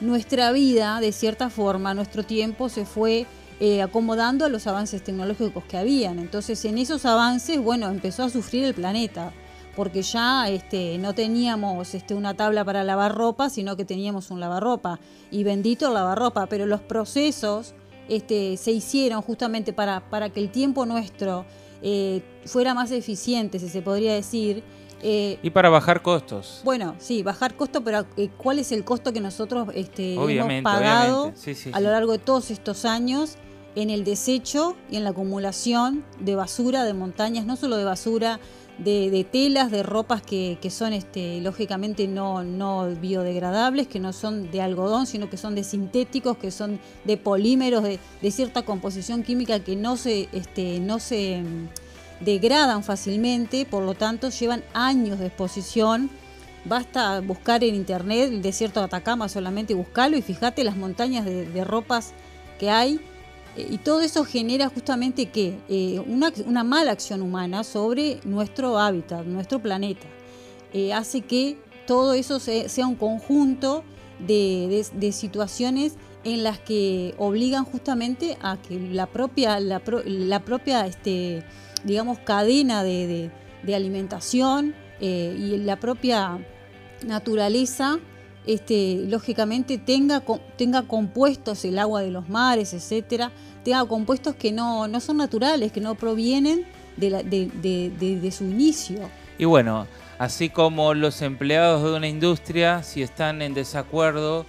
[0.01, 3.25] nuestra vida, de cierta forma, nuestro tiempo se fue
[3.59, 6.19] eh, acomodando a los avances tecnológicos que habían.
[6.19, 9.33] Entonces, en esos avances, bueno, empezó a sufrir el planeta,
[9.75, 14.39] porque ya este, no teníamos este, una tabla para lavar ropa, sino que teníamos un
[14.39, 14.99] lavarropa.
[15.31, 17.73] Y bendito el lavarropa, pero los procesos
[18.09, 21.45] este, se hicieron justamente para, para que el tiempo nuestro
[21.81, 24.63] eh, fuera más eficiente, si se podría decir.
[25.01, 26.61] Eh, y para bajar costos.
[26.63, 31.33] Bueno, sí, bajar costos, pero eh, ¿cuál es el costo que nosotros este, hemos pagado
[31.71, 33.37] a lo largo de todos estos años
[33.75, 38.39] en el desecho y en la acumulación de basura, de montañas, no solo de basura,
[38.79, 44.61] de, telas, de ropas que, son este, lógicamente no, no, biodegradables, que no son de
[44.61, 47.99] algodón, sino que son de sintéticos, que son de polímeros, de,
[48.31, 51.43] cierta composición química que no se, este, no se
[52.19, 56.09] degradan fácilmente, por lo tanto llevan años de exposición.
[56.65, 61.63] Basta buscar en internet el desierto de Atacama solamente buscarlo y fíjate las montañas de
[61.63, 62.13] ropas
[62.59, 62.99] que hay
[63.57, 69.25] eh, y todo eso genera justamente que eh, una, mala acción humana sobre nuestro hábitat,
[69.25, 70.07] nuestro planeta.
[70.73, 71.57] Eh, hace que
[71.87, 73.83] todo eso sea un conjunto
[74.19, 81.43] de, situaciones en las que obligan justamente a que la propia, la, propia este,
[81.83, 83.31] digamos, cadena de,
[83.73, 86.39] alimentación y la propia
[87.05, 87.99] naturaleza
[88.47, 90.23] este, lógicamente tenga,
[90.55, 93.31] tenga compuestos el agua de los mares, etcétera,
[93.63, 96.65] tenga compuestos que no, no son naturales, que no provienen
[96.95, 98.99] de, de, su inicio.
[99.37, 99.85] Y bueno,
[100.17, 104.45] así como los empleados de una industria, si están en desacuerdo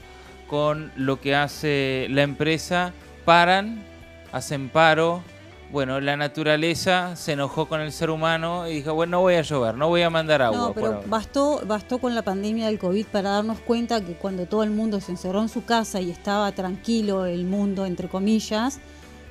[0.47, 2.93] con lo que hace la empresa,
[3.24, 3.83] paran,
[4.31, 5.22] hacen paro,
[5.71, 9.43] bueno, la naturaleza se enojó con el ser humano y dijo, bueno, no voy a
[9.43, 10.59] llover, no voy a mandar agua.
[10.59, 14.62] No, pero bastó, bastó con la pandemia del COVID para darnos cuenta que cuando todo
[14.62, 18.81] el mundo se encerró en su casa y estaba tranquilo el mundo, entre comillas,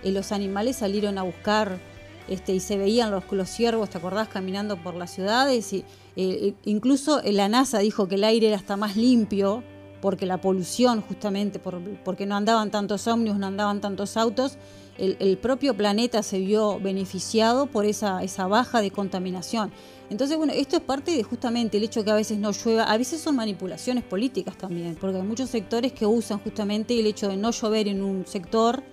[0.03, 1.79] eh, los animales salieron a buscar
[2.27, 4.27] este, y se veían los, los ciervos, ¿te acordás?
[4.27, 5.73] Caminando por las ciudades.
[5.73, 5.85] Y,
[6.15, 9.63] eh, incluso la NASA dijo que el aire era hasta más limpio
[10.01, 14.59] porque la polución justamente, por, porque no andaban tantos ómnibus, no andaban tantos autos
[14.97, 19.71] el, propio planeta se vio beneficiado por esa, esa baja de contaminación.
[20.09, 22.97] Entonces, bueno, esto es parte de justamente el hecho que a veces no llueva, a
[22.97, 27.37] veces son manipulaciones políticas también, porque hay muchos sectores que usan justamente el hecho de
[27.37, 28.83] no llover en un sector,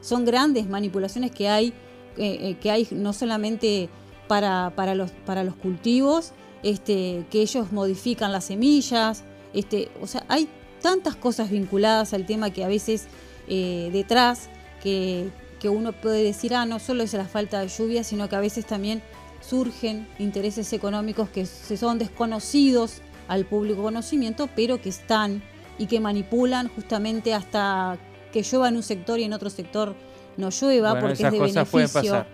[0.00, 1.68] son grandes manipulaciones que hay,
[2.16, 3.88] eh, eh, que hay no solamente
[4.28, 6.32] para, para, los, para los cultivos,
[6.62, 10.48] este, que ellos modifican las semillas, este, o sea, hay
[10.80, 13.06] tantas cosas vinculadas al tema que a veces
[13.46, 14.48] eh, detrás
[14.82, 15.30] que,
[15.62, 18.40] que uno puede decir, ah, no solo es la falta de lluvia, sino que a
[18.40, 19.00] veces también
[19.40, 25.40] surgen intereses económicos que se son desconocidos al público conocimiento, pero que están
[25.78, 27.96] y que manipulan justamente hasta
[28.32, 29.94] que llueva en un sector y en otro sector
[30.36, 32.26] no llueva porque es de cosas Pueden pasar.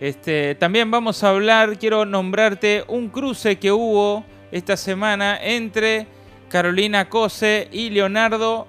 [0.00, 6.08] Este, también vamos a hablar, quiero nombrarte un cruce que hubo esta semana entre
[6.48, 8.66] Carolina Cose y Leonardo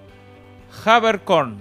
[0.85, 1.57] Haberkorn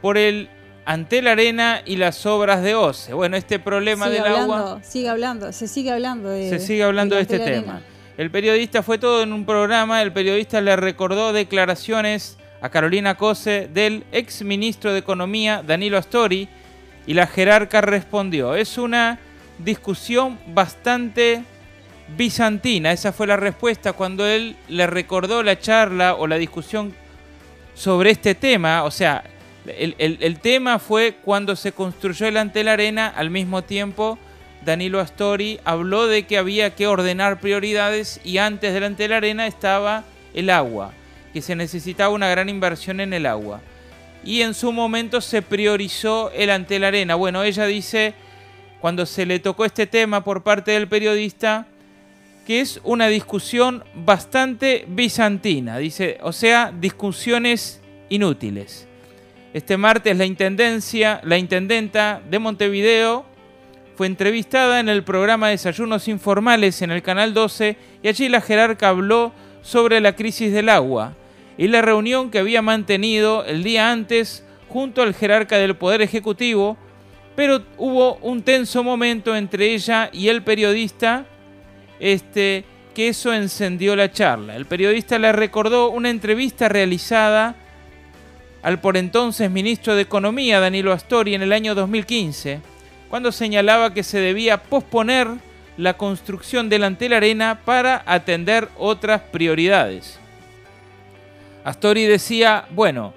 [0.00, 0.48] por el
[0.84, 3.14] ante la arena y las obras de OCE.
[3.14, 4.80] Bueno, este problema del agua...
[4.82, 6.50] Sigue hablando, se sigue hablando de...
[6.50, 7.82] Se sigue hablando de, este tema.
[8.16, 13.68] El periodista fue todo en un programa, el periodista le recordó declaraciones a Carolina Cose
[13.72, 16.48] del ex ministro de Economía, Danilo Astori,
[17.06, 18.54] y la jerarca respondió.
[18.54, 19.18] Es una
[19.58, 21.42] discusión bastante
[22.16, 26.94] bizantina, esa fue la respuesta cuando él le recordó la charla o la discusión
[27.74, 29.24] sobre este tema, o sea,
[29.66, 34.18] el, tema fue cuando se construyó el Ante la Arena, al mismo tiempo
[34.64, 39.46] Danilo Astori habló de que había que ordenar prioridades y antes del Ante la Arena
[39.46, 40.92] estaba el agua,
[41.32, 43.60] que se necesitaba una gran inversión en el agua.
[44.24, 47.14] Y en su momento se priorizó el Ante la Arena.
[47.14, 48.14] Bueno, ella dice,
[48.80, 51.66] cuando se le tocó este tema por parte del periodista,
[52.46, 58.88] que es una discusión bastante bizantina, dice, o sea, discusiones inútiles.
[59.54, 63.24] Este martes la intendencia, la intendenta de Montevideo
[63.94, 68.88] fue entrevistada en el programa Desayunos Informales en el canal 12 y allí la jerarca
[68.88, 69.32] habló
[69.62, 71.14] sobre la crisis del agua
[71.56, 76.76] y la reunión que había mantenido el día antes junto al jerarca del Poder Ejecutivo,
[77.36, 81.26] pero hubo un tenso momento entre ella y el periodista,
[82.00, 84.56] este, que eso encendió la charla.
[84.56, 87.54] El periodista le recordó una entrevista realizada
[88.64, 92.62] al por entonces ministro de Economía Danilo Astori en el año 2015,
[93.10, 95.28] cuando señalaba que se debía posponer
[95.76, 100.18] la construcción del Antel Arena para atender otras prioridades.
[101.62, 103.12] Astori decía, bueno,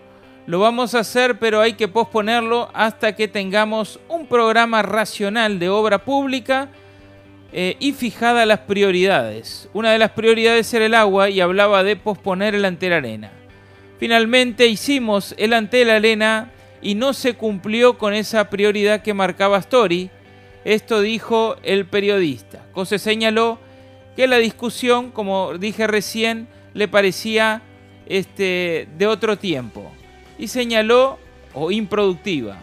[0.48, 5.70] lo vamos a hacer, pero hay que posponerlo hasta que tengamos un programa racional de
[5.70, 6.68] obra pública
[7.54, 9.70] eh, y fijada las prioridades.
[9.74, 13.32] Una de las prioridades era el agua y hablaba de posponer el Antel Arena.
[14.00, 20.10] Finalmente hicimos el la arena y no se cumplió con esa prioridad que marcaba Story.
[20.64, 22.64] Esto dijo el periodista.
[22.74, 23.60] Cose señaló
[24.16, 27.62] que la discusión, como dije recién, le parecía
[28.06, 29.92] este, de otro tiempo.
[30.38, 31.18] Y señaló,
[31.54, 32.58] o improductiva,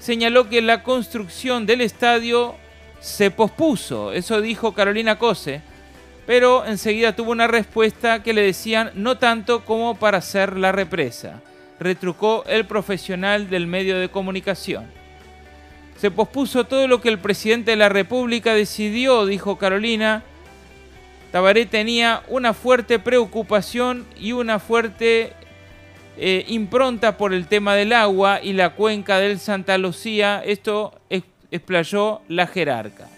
[0.00, 2.56] señaló que la construcción del estadio
[3.00, 4.12] se pospuso.
[4.12, 5.62] Eso dijo Carolina Cose.
[6.30, 11.40] Pero enseguida tuvo una respuesta que le decían no tanto como para hacer la represa.
[11.80, 14.86] Retrucó el profesional del medio de comunicación.
[15.96, 20.22] Se pospuso todo lo que el presidente de la República decidió, dijo Carolina.
[21.32, 25.32] Tabaré tenía una fuerte preocupación y una fuerte
[26.16, 30.40] eh, impronta por el tema del agua y la cuenca del Santa Lucía.
[30.46, 30.94] Esto
[31.50, 33.09] explayó la jerarca.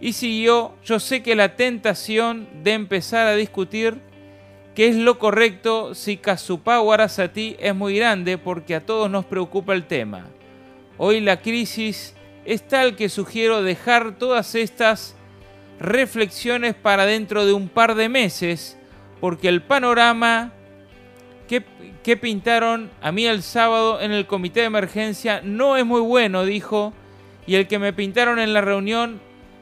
[0.00, 4.00] Y siguió, yo sé que la tentación de empezar a discutir
[4.74, 9.86] qué es lo correcto si Casupá es muy grande porque a todos nos preocupa el
[9.86, 10.26] tema.
[10.96, 12.14] Hoy la crisis
[12.46, 15.14] es tal que sugiero dejar todas estas
[15.78, 18.78] reflexiones para dentro de un par de meses
[19.20, 20.52] porque el panorama
[22.02, 26.44] que pintaron a mí el sábado en el comité de emergencia no es muy bueno,
[26.44, 26.94] dijo
[27.46, 29.20] y el que me pintaron en la reunión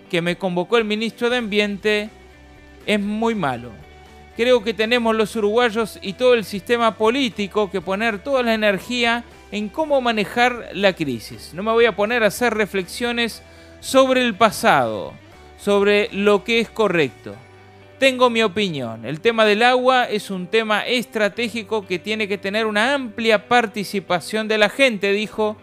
[0.08, 2.10] que me convocó el ministro de Ambiente
[2.86, 3.70] es muy malo.
[4.36, 9.24] Creo que tenemos los uruguayos y todo el sistema político que poner toda la energía
[9.50, 11.52] en cómo manejar la crisis.
[11.54, 13.42] No me voy a poner a hacer reflexiones
[13.80, 15.12] sobre el pasado,
[15.58, 17.34] sobre lo que es correcto.
[17.98, 19.04] Tengo mi opinión.
[19.04, 24.46] El tema del agua es un tema estratégico que tiene que tener una amplia participación
[24.46, 25.56] de la gente, dijo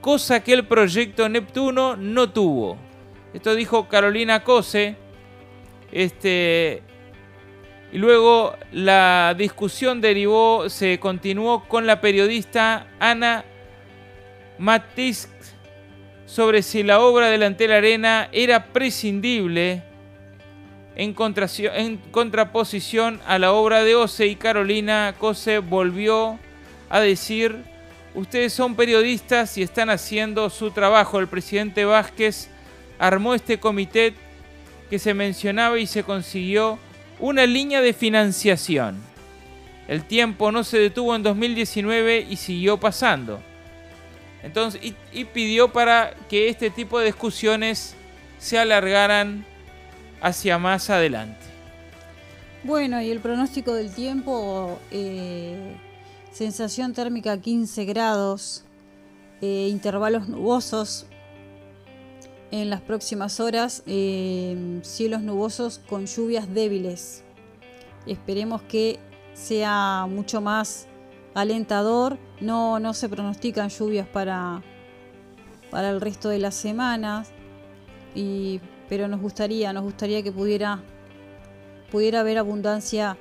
[0.00, 2.87] cosa que el proyecto Neptuno no tuvo.
[3.34, 4.96] Esto dijo Carolina Cose.
[5.92, 6.82] Este,
[7.92, 13.44] y luego la discusión derivó, se continuó con la periodista Ana
[14.58, 15.30] Matisk
[16.26, 19.82] sobre si la obra de Arena era prescindible
[20.94, 21.14] en,
[21.74, 26.38] en contraposición a la obra de Ose y Carolina Cose volvió
[26.90, 27.64] a decir
[28.18, 31.20] Ustedes son periodistas y están haciendo su trabajo.
[31.20, 32.48] El presidente Vázquez
[32.98, 34.14] armó este comité
[34.90, 36.78] que se mencionaba y se consiguió
[37.20, 38.96] una línea de financiación.
[39.86, 43.40] El tiempo no se detuvo en 2019 y siguió pasando.
[44.42, 44.80] Entonces,
[45.12, 47.94] y, pidió para que este tipo de discusiones
[48.38, 49.44] se alargaran
[50.20, 51.38] hacia más adelante.
[52.62, 55.76] Bueno, y el pronóstico del tiempo eh,
[56.32, 58.64] sensación térmica 15 grados,
[59.40, 61.06] eh, intervalos nubosos
[62.50, 67.24] en las próximas horas, eh, cielos nubosos con lluvias débiles.
[68.06, 68.98] Esperemos que
[69.34, 70.86] sea mucho más
[71.34, 72.18] alentador.
[72.40, 74.62] No, no se pronostican lluvias para,
[75.70, 77.24] para el resto de la semana.
[78.14, 80.82] Y, pero nos gustaría, nos gustaría que pudiera,
[81.90, 83.18] pudiera haber abundancia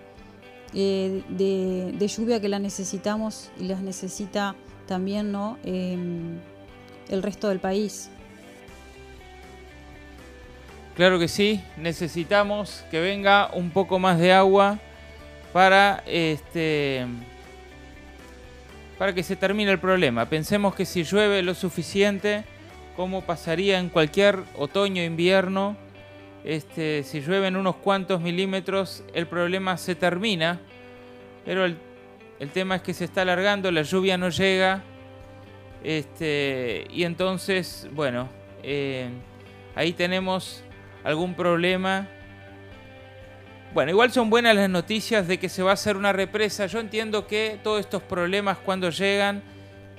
[0.73, 4.55] eh, de, lluvia que la necesitamos y las necesita
[4.85, 5.57] también ¿no?
[5.63, 6.39] Em,
[7.09, 8.09] el resto del país.
[10.97, 14.79] Claro que sí, necesitamos que venga un poco más de agua
[15.53, 17.05] para este
[18.97, 20.25] para que se termine el problema.
[20.25, 22.45] Pensemos que si llueve lo suficiente,
[22.95, 25.77] como pasaría en cualquier otoño invierno,
[26.43, 30.59] este, si llueven unos cuantos milímetros, el problema se termina.
[31.45, 31.77] Pero el,
[32.51, 34.81] tema es que se está alargando, la lluvia no llega.
[35.83, 38.29] Este, y entonces, bueno,
[38.63, 39.09] eh,
[39.75, 40.63] ahí tenemos
[41.07, 42.05] algún problema.
[43.73, 46.65] Bueno, igual son buenas las noticias de que se va a hacer una represa.
[46.65, 49.41] Yo entiendo que todos estos problemas cuando llegan,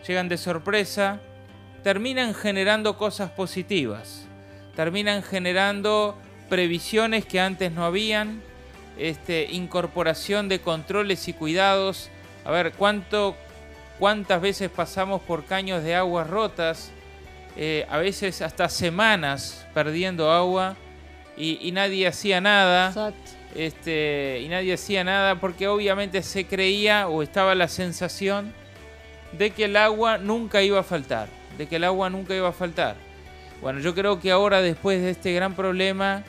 [0.06, 1.18] llegan de sorpresa,
[1.82, 4.26] terminan generando cosas positivas.
[4.76, 6.18] Terminan generando
[6.50, 8.42] previsiones que antes no habían,
[8.98, 12.10] este, incorporación de controles y cuidados.
[12.44, 13.34] A ver, ¿cuánto,
[13.98, 16.90] ¿cuántas veces pasamos por caños de aguas rotas?
[17.56, 20.76] Eh, a veces hasta semanas perdiendo agua
[21.38, 23.12] y, nadie hacía nada.
[23.54, 28.52] Este, y nadie hacía nada porque obviamente se creía o estaba la sensación
[29.32, 32.52] de que el agua nunca iba a faltar, de que el agua nunca iba a
[32.52, 32.96] faltar.
[33.62, 36.24] Bueno, yo creo que ahora después de este gran problema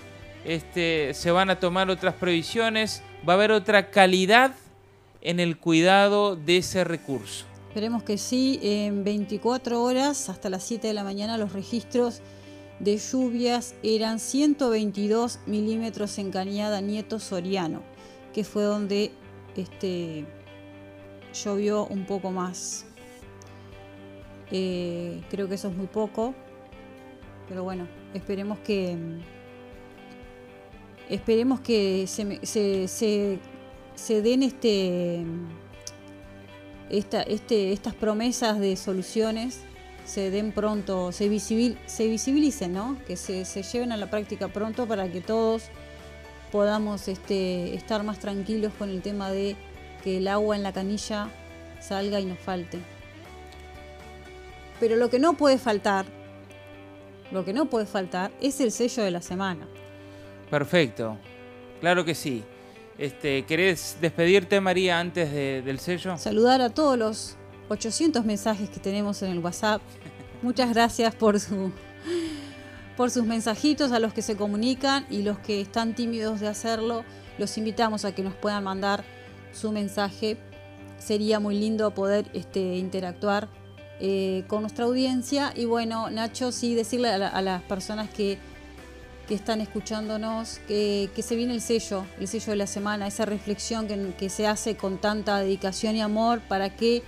[0.46, 4.52] este, se van a tomar otras previsiones, va a haber otra calidad
[5.22, 7.46] en el cuidado de ese recurso.
[7.68, 12.22] Esperemos que sí, en 24 horas hasta las 7 de la mañana los registros
[12.80, 17.82] de lluvias eran 122 milímetros en Cañada Nieto Soriano,
[18.34, 19.12] que fue donde
[19.56, 20.26] este,
[21.34, 22.86] llovió un poco más.
[24.52, 26.34] Eh, creo que eso es muy poco,
[27.48, 28.98] pero bueno, esperemos que
[31.10, 33.40] esperemos que se, se, se,
[33.96, 35.26] se den este,
[36.90, 39.62] esta, este, estas promesas de soluciones
[40.10, 42.98] se den pronto, se, visibil, se visibilicen, ¿no?
[43.06, 45.66] que se, se, lleven a la práctica pronto para que todos
[46.52, 49.56] podamos este, estar más tranquilos con el tema de
[50.04, 51.30] que el agua en la canilla
[51.80, 52.80] salga y nos falte.
[54.80, 56.08] Pero lo que no puede faltar,
[57.32, 59.68] lo que no puede faltar es el sello de la semana.
[60.50, 61.18] Perfecto,
[61.82, 62.44] claro que sí.
[62.98, 66.18] Este, ¿Querés despedirte, María, antes de, del sello?
[66.18, 67.39] Saludar a todos los
[67.70, 69.82] 800 mensajes que tenemos en el WhatsApp.
[70.42, 71.72] Muchas gracias por, su,
[72.98, 77.04] por sus mensajitos a los que se comunican y los que están tímidos de hacerlo.
[77.38, 79.04] Los invitamos a que nos puedan mandar
[79.54, 80.38] su mensaje.
[80.98, 83.48] Sería muy lindo poder este, interactuar
[84.00, 85.54] eh, con nuestra audiencia.
[85.56, 88.38] Y bueno, Nacho, sí, decirle a, la, a las personas que
[89.30, 93.26] que están escuchándonos, que, que, se viene el sello, el sello de la semana, esa
[93.26, 97.04] reflexión que, que se hace con tanta dedicación y amor para que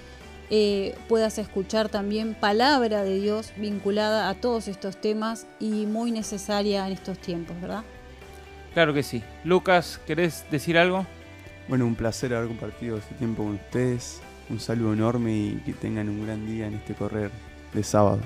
[0.53, 6.85] eh, puedas escuchar también palabra de Dios vinculada a todos estos temas y muy necesaria
[6.85, 7.85] en estos tiempos, ¿verdad?
[8.73, 9.23] Claro que sí.
[9.45, 11.07] Lucas, ¿querés decir algo?
[11.69, 14.21] Bueno, un placer haber compartido este tiempo con ustedes.
[14.49, 17.31] Un saludo enorme y que tengan un gran día en este correr
[17.73, 18.19] de sábado.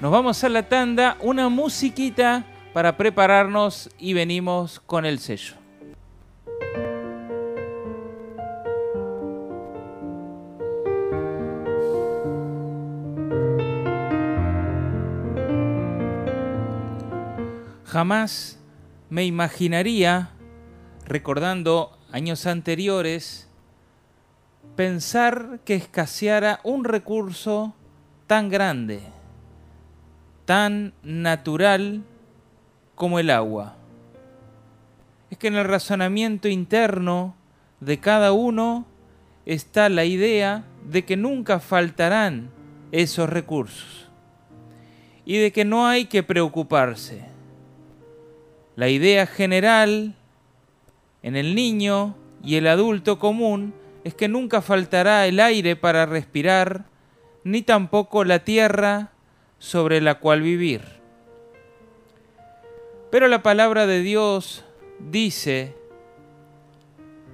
[0.00, 5.54] Nos vamos a la tanda, una musiquita para prepararnos y venimos con el sello.
[17.88, 18.60] Jamás
[19.10, 20.30] me imaginaría,
[21.04, 23.48] recordando años anteriores,
[24.76, 27.74] pensar que escaseara un recurso
[28.26, 29.02] tan grande
[30.48, 32.04] tan natural
[32.94, 33.76] como el agua.
[35.30, 37.36] Es que en el razonamiento interno
[37.80, 38.86] de cada uno
[39.44, 42.48] está la idea de que nunca faltarán
[42.92, 44.08] esos recursos
[45.26, 47.26] y de que no hay que preocuparse.
[48.78, 50.14] La idea general
[51.24, 52.14] en el niño
[52.44, 53.74] y el adulto común
[54.04, 56.84] es que nunca faltará el aire para respirar,
[57.42, 59.10] ni tampoco la tierra
[59.58, 60.82] sobre la cual vivir.
[63.10, 64.64] Pero la palabra de Dios
[65.00, 65.74] dice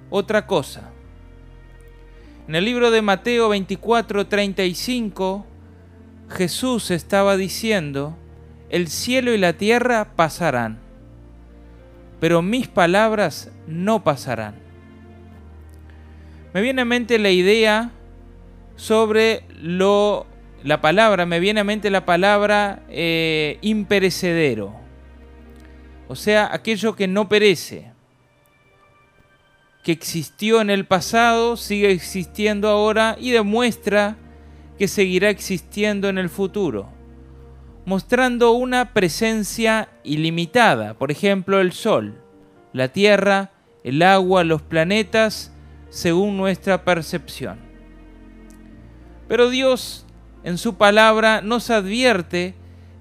[0.09, 0.89] otra cosa.
[2.47, 5.45] En el libro de Mateo 24, 35,
[6.27, 8.17] Jesús estaba diciendo,
[8.71, 10.83] el cielo y la tierra pasarán,
[12.19, 14.55] pero mis palabras no pasarán.
[16.53, 17.91] Me viene a mente la idea
[18.75, 20.25] sobre lo
[20.65, 24.73] la palabra, me viene a mente la palabra eh, imperecedero.
[26.07, 27.91] O sea, aquello que no perece,
[29.83, 34.17] que existió en el pasado, sigue existiendo ahora y demuestra
[34.79, 36.89] que seguirá existiendo en el futuro,
[37.85, 42.21] mostrando una presencia ilimitada, por ejemplo el Sol,
[42.73, 43.51] la Tierra,
[43.83, 45.51] el agua, los planetas,
[45.89, 47.59] según nuestra percepción.
[49.27, 50.05] Pero Dios
[50.43, 52.55] en su palabra nos advierte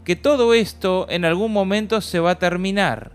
[0.05, 3.12] que todo esto en algún momento se va a terminar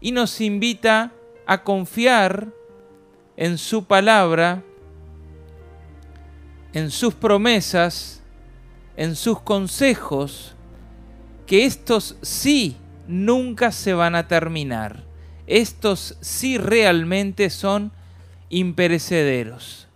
[0.00, 1.12] y nos invita
[1.46, 2.48] a confiar
[3.36, 4.62] en su palabra,
[6.72, 8.22] en sus promesas,
[8.96, 10.55] en sus consejos,
[11.46, 15.04] que estos sí nunca se van a terminar.
[15.46, 17.92] Estos sí realmente son
[18.50, 19.86] imperecederos.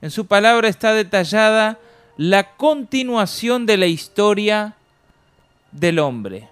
[0.00, 1.78] En su palabra está detallada
[2.16, 4.76] la continuación de la historia
[5.70, 6.48] del hombre.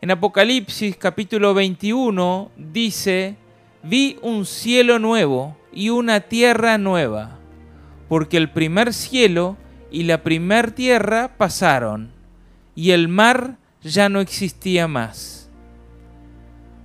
[0.00, 3.36] En Apocalipsis capítulo 21 dice,
[3.84, 7.38] vi un cielo nuevo y una tierra nueva,
[8.08, 9.56] porque el primer cielo
[9.92, 12.10] y la primer tierra pasaron,
[12.74, 15.50] y el mar ya no existía más.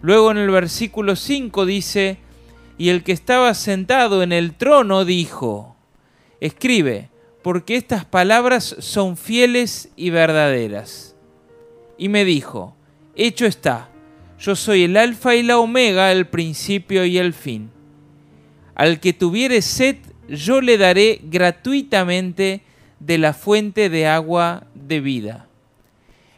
[0.02, 2.18] Luego en el versículo 5 dice,
[2.78, 5.76] y el que estaba sentado en el trono dijo,
[6.40, 7.10] escribe,
[7.42, 11.16] porque estas palabras son fieles y verdaderas.
[11.98, 12.76] Y me dijo,
[13.16, 13.90] hecho está,
[14.40, 17.72] yo soy el alfa y la omega, el principio y el fin.
[18.76, 19.98] Al que tuviere sed,
[20.30, 22.62] yo le daré gratuitamente
[23.00, 25.47] de la fuente de agua de vida.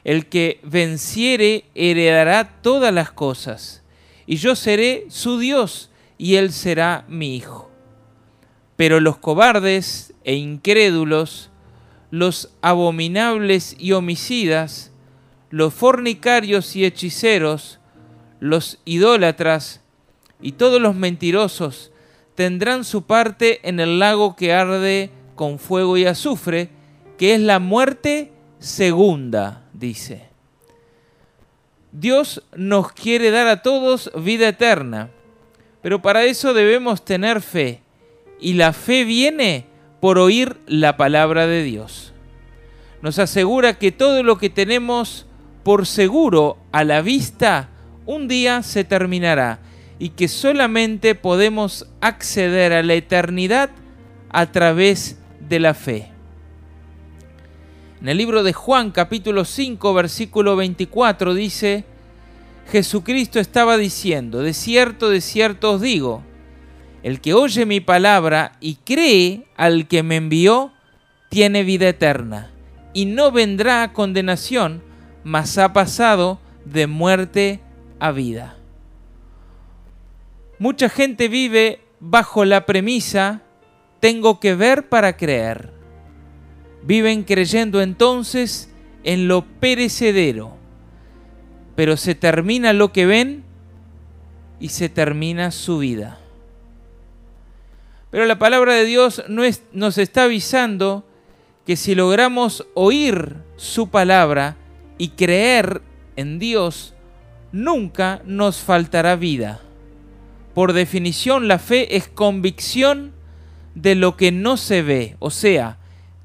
[0.03, 3.83] El que venciere heredará todas las cosas,
[4.25, 7.71] y yo seré su Dios, y él será mi hijo.
[8.75, 11.49] Pero los cobardes e incrédulos
[12.11, 14.91] los abominables y homicidas,
[15.49, 17.79] los fornicarios y hechiceros,
[18.39, 19.81] los idólatras
[20.41, 21.91] y todos los mentirosos
[22.35, 26.69] tendrán su parte en el lago que arde con fuego y azufre,
[27.17, 30.29] que es la muerte segunda, dice.
[31.91, 35.09] Dios nos quiere dar a todos vida eterna,
[35.81, 37.81] pero para eso debemos tener fe,
[38.39, 39.65] y la fe viene
[39.99, 42.13] por oír la palabra de Dios.
[43.01, 45.25] Nos asegura que todo lo que tenemos
[45.63, 47.69] por seguro a la vista
[48.05, 49.59] un día se terminará
[49.99, 53.69] y que solamente podemos acceder a la eternidad
[54.29, 56.11] a través de la fe.
[58.01, 61.83] En el libro de Juan capítulo 5 versículo 24 dice,
[62.71, 66.23] Jesucristo estaba diciendo, de cierto, de cierto os digo,
[67.03, 70.71] el que oye mi palabra y cree al que me envió,
[71.27, 72.51] tiene vida eterna,
[72.93, 74.81] y no vendrá a condenación,
[75.25, 77.59] mas ha pasado de muerte
[77.99, 78.55] a vida.
[80.57, 83.41] Mucha gente vive bajo la premisa,
[83.99, 85.78] tengo que ver para creer.
[86.83, 88.71] Viven creyendo entonces
[89.03, 90.57] en lo perecedero,
[91.75, 93.43] pero se termina lo que ven
[94.59, 96.19] y se termina su vida.
[98.11, 101.05] Pero la palabra de Dios nos está avisando
[101.65, 104.57] que si logramos oír su palabra
[104.97, 105.81] y creer
[106.15, 106.95] en Dios,
[107.51, 109.61] nunca nos faltará vida.
[110.53, 113.13] Por definición, la fe es convicción
[113.75, 115.15] de lo que no se ve.
[115.19, 115.78] O sea,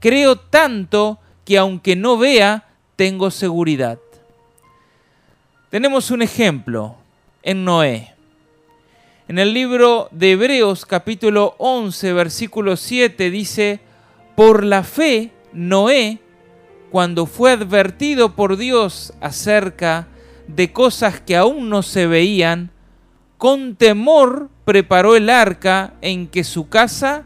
[0.05, 3.99] creo tanto que aunque no vea, tengo seguridad.
[5.71, 6.97] Tenemos un ejemplo
[7.43, 8.13] en Noé.
[9.29, 13.81] En el libro de Hebreos capítulo 11 versículo 7 dice,
[14.37, 16.19] por la fe Noé,
[16.91, 20.07] cuando fue advertido por Dios acerca
[20.47, 22.71] de cosas que aún no se veían,
[23.39, 27.25] con temor preparó el arca en que su casa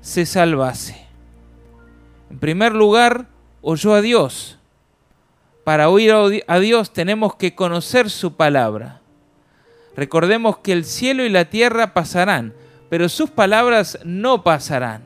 [0.00, 1.05] se salvase.
[2.30, 3.28] En primer lugar,
[3.62, 4.58] oyó a Dios.
[5.64, 6.12] Para oír
[6.46, 9.00] a Dios tenemos que conocer su palabra.
[9.96, 12.54] Recordemos que el cielo y la tierra pasarán,
[12.90, 15.02] pero sus palabras no pasarán.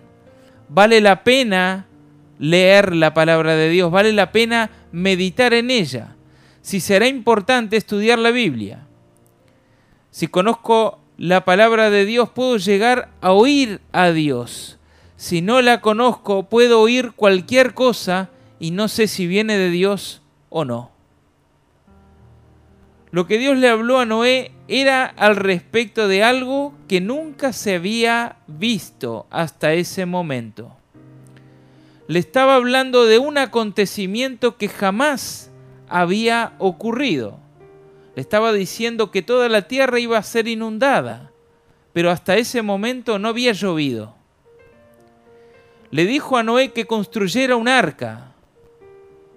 [0.69, 1.87] Vale la pena
[2.39, 6.17] leer la palabra de Dios, vale la pena meditar en ella.
[6.63, 8.87] Si será importante estudiar la Biblia.
[10.11, 14.80] Si conozco la palabra de Dios, puedo llegar a oír a Dios.
[15.21, 20.23] Si no la conozco, puedo oír cualquier cosa y no sé si viene de Dios
[20.49, 20.93] o no.
[23.11, 27.75] Lo que Dios le habló a Noé era al respecto de algo que nunca se
[27.75, 30.75] había visto hasta ese momento.
[32.09, 35.51] Le estaba hablando de un acontecimiento que jamás
[35.87, 37.39] había ocurrido.
[38.17, 41.31] Le estaba diciendo que toda la tierra iba a ser inundada,
[41.93, 44.19] pero hasta ese momento no había llovido.
[45.91, 48.33] Le dijo a Noé que construyera un arca,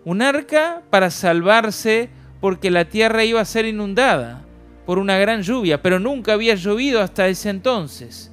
[0.05, 2.09] un arca para salvarse
[2.39, 4.45] porque la tierra iba a ser inundada
[4.85, 8.31] por una gran lluvia, pero nunca había llovido hasta ese entonces.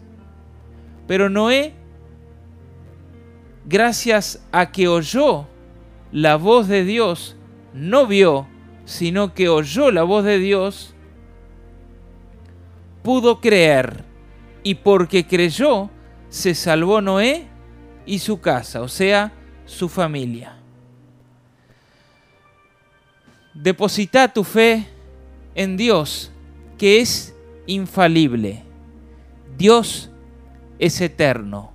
[1.07, 1.75] Pero Noé,
[3.67, 5.47] gracias a que oyó
[6.13, 7.37] la voz de Dios,
[7.73, 8.49] no vio,
[8.85, 10.95] sino que oyó la voz de Dios,
[13.03, 14.05] pudo creer.
[14.63, 15.89] Y porque creyó,
[16.29, 17.50] se salvó Noé
[18.11, 19.33] y su casa, o sea,
[19.67, 20.57] su familia.
[23.55, 24.89] Deposita tu fe
[25.55, 26.33] en Dios,
[26.77, 27.37] que es
[27.69, 28.65] infalible.
[29.57, 30.11] Dios
[30.81, 31.71] es eterno.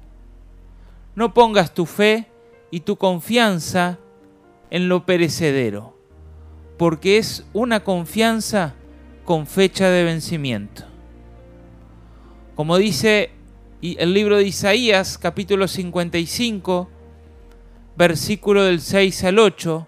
[1.16, 2.28] No pongas tu fe
[2.70, 3.98] y tu confianza
[4.70, 5.98] en lo perecedero,
[6.78, 8.74] porque es una confianza
[9.24, 10.84] con fecha de vencimiento.
[12.56, 13.32] Como dice
[14.00, 16.90] el libro de Isaías, capítulo 55,
[17.96, 19.88] versículo del 6 al 8,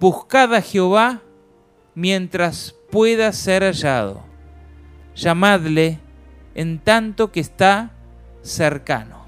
[0.00, 1.22] Buscad a Jehová
[1.94, 4.24] mientras pueda ser hallado.
[5.14, 6.00] Llamadle
[6.56, 7.92] en tanto que está
[8.42, 9.24] cercano.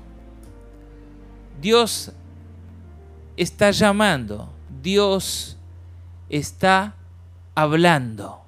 [1.61, 2.13] Dios
[3.37, 4.53] está llamando,
[4.83, 5.57] Dios
[6.29, 6.97] está
[7.55, 8.43] hablando.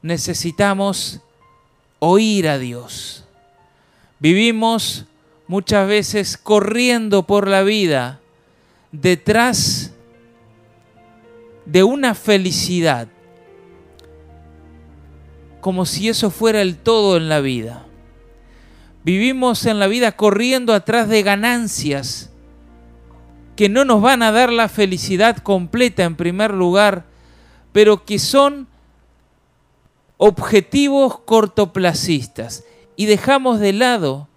[0.00, 1.20] Necesitamos
[1.98, 3.24] oír a Dios.
[4.20, 5.06] Vivimos
[5.46, 8.20] muchas veces corriendo por la vida
[8.92, 9.92] detrás
[11.66, 13.08] de una felicidad,
[15.60, 17.84] como si eso fuera el todo en la vida.
[19.04, 22.30] Vivimos en la vida corriendo atrás de ganancias,
[23.56, 27.06] que no nos van a dar la felicidad completa en primer lugar,
[27.72, 28.68] pero que son
[30.18, 32.64] objetivos cortoplacistas
[32.96, 34.28] y dejamos de lado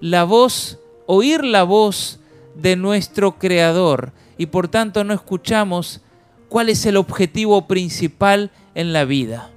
[0.00, 2.18] la voz, oír la voz
[2.54, 6.00] de nuestro Creador y por tanto no escuchamos
[6.48, 9.50] cuál es el objetivo principal en la vida.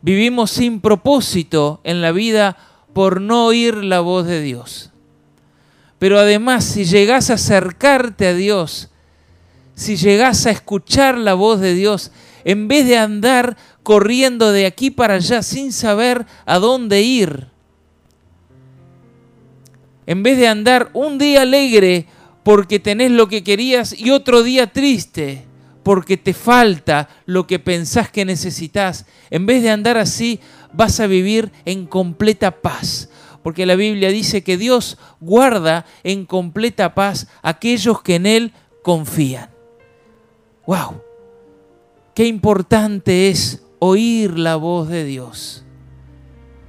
[0.00, 2.56] Vivimos sin propósito en la vida
[2.92, 4.90] por no oír la voz de Dios.
[5.98, 8.90] Pero además, si llegas a acercarte a Dios,
[9.74, 12.10] si llegas a escuchar la voz de Dios,
[12.44, 17.48] en vez de andar corriendo de aquí para allá sin saber a dónde ir,
[20.06, 22.06] en vez de andar un día alegre
[22.42, 25.46] porque tenés lo que querías y otro día triste
[25.82, 30.40] porque te falta lo que pensás que necesitas, en vez de andar así,
[30.72, 33.08] vas a vivir en completa paz.
[33.42, 38.52] Porque la Biblia dice que Dios guarda en completa paz aquellos que en Él
[38.82, 39.50] confían.
[40.66, 41.02] ¡Wow!
[42.14, 45.64] Qué importante es oír la voz de Dios.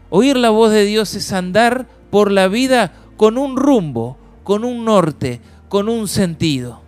[0.10, 4.84] Oír la voz de Dios es andar por la vida con un rumbo, con un
[4.84, 6.81] norte, con un sentido.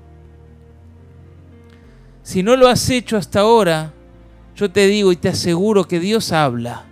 [2.23, 3.93] Si no lo has hecho hasta ahora,
[4.55, 6.85] yo te digo y te aseguro que Dios habla,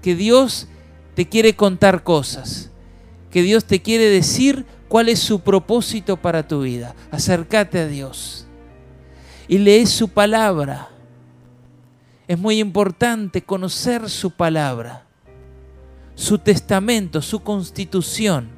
[0.00, 0.66] que Dios
[1.14, 2.70] te quiere contar cosas,
[3.30, 6.96] que Dios te quiere decir cuál es su propósito para tu vida.
[7.10, 8.46] Acércate a Dios
[9.46, 10.95] y lee su palabra.
[12.28, 15.06] Es muy importante conocer su palabra,
[16.16, 18.48] su testamento, su constitución,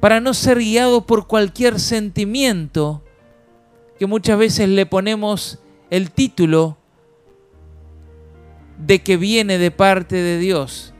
[0.00, 3.02] para no ser guiado por cualquier sentimiento
[3.98, 6.76] que muchas veces le ponemos el título
[8.76, 10.92] de que viene de parte de Dios,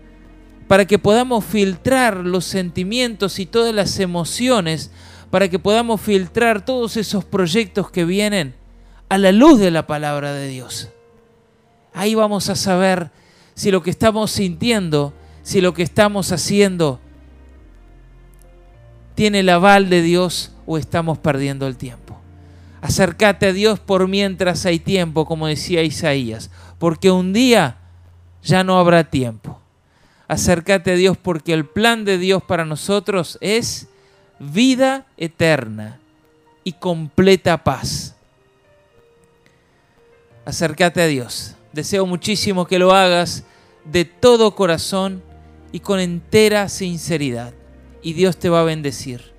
[0.68, 4.90] para que podamos filtrar los sentimientos y todas las emociones,
[5.30, 8.63] para que podamos filtrar todos esos proyectos que vienen
[9.14, 10.88] a la luz de la palabra de Dios.
[11.92, 13.12] Ahí vamos a saber
[13.54, 15.14] si lo que estamos sintiendo,
[15.44, 16.98] si lo que estamos haciendo
[19.14, 22.18] tiene el aval de Dios o estamos perdiendo el tiempo.
[22.80, 26.50] Acércate a Dios por mientras hay tiempo, como decía Isaías,
[26.80, 27.76] porque un día
[28.42, 29.60] ya no habrá tiempo.
[30.26, 33.86] Acércate a Dios porque el plan de Dios para nosotros es
[34.40, 36.00] vida eterna
[36.64, 38.13] y completa paz.
[40.44, 41.54] Acércate a Dios.
[41.72, 43.44] Deseo muchísimo que lo hagas
[43.84, 45.22] de todo corazón
[45.72, 47.54] y con entera sinceridad.
[48.02, 49.32] Y Dios te va a bendecir.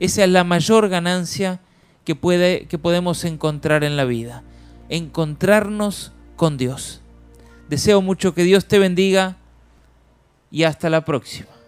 [0.00, 1.60] Esa es la mayor ganancia
[2.04, 4.42] que, puede, que podemos encontrar en la vida.
[4.88, 7.02] Encontrarnos con Dios.
[7.68, 9.36] Deseo mucho que Dios te bendiga
[10.50, 11.59] y hasta la próxima.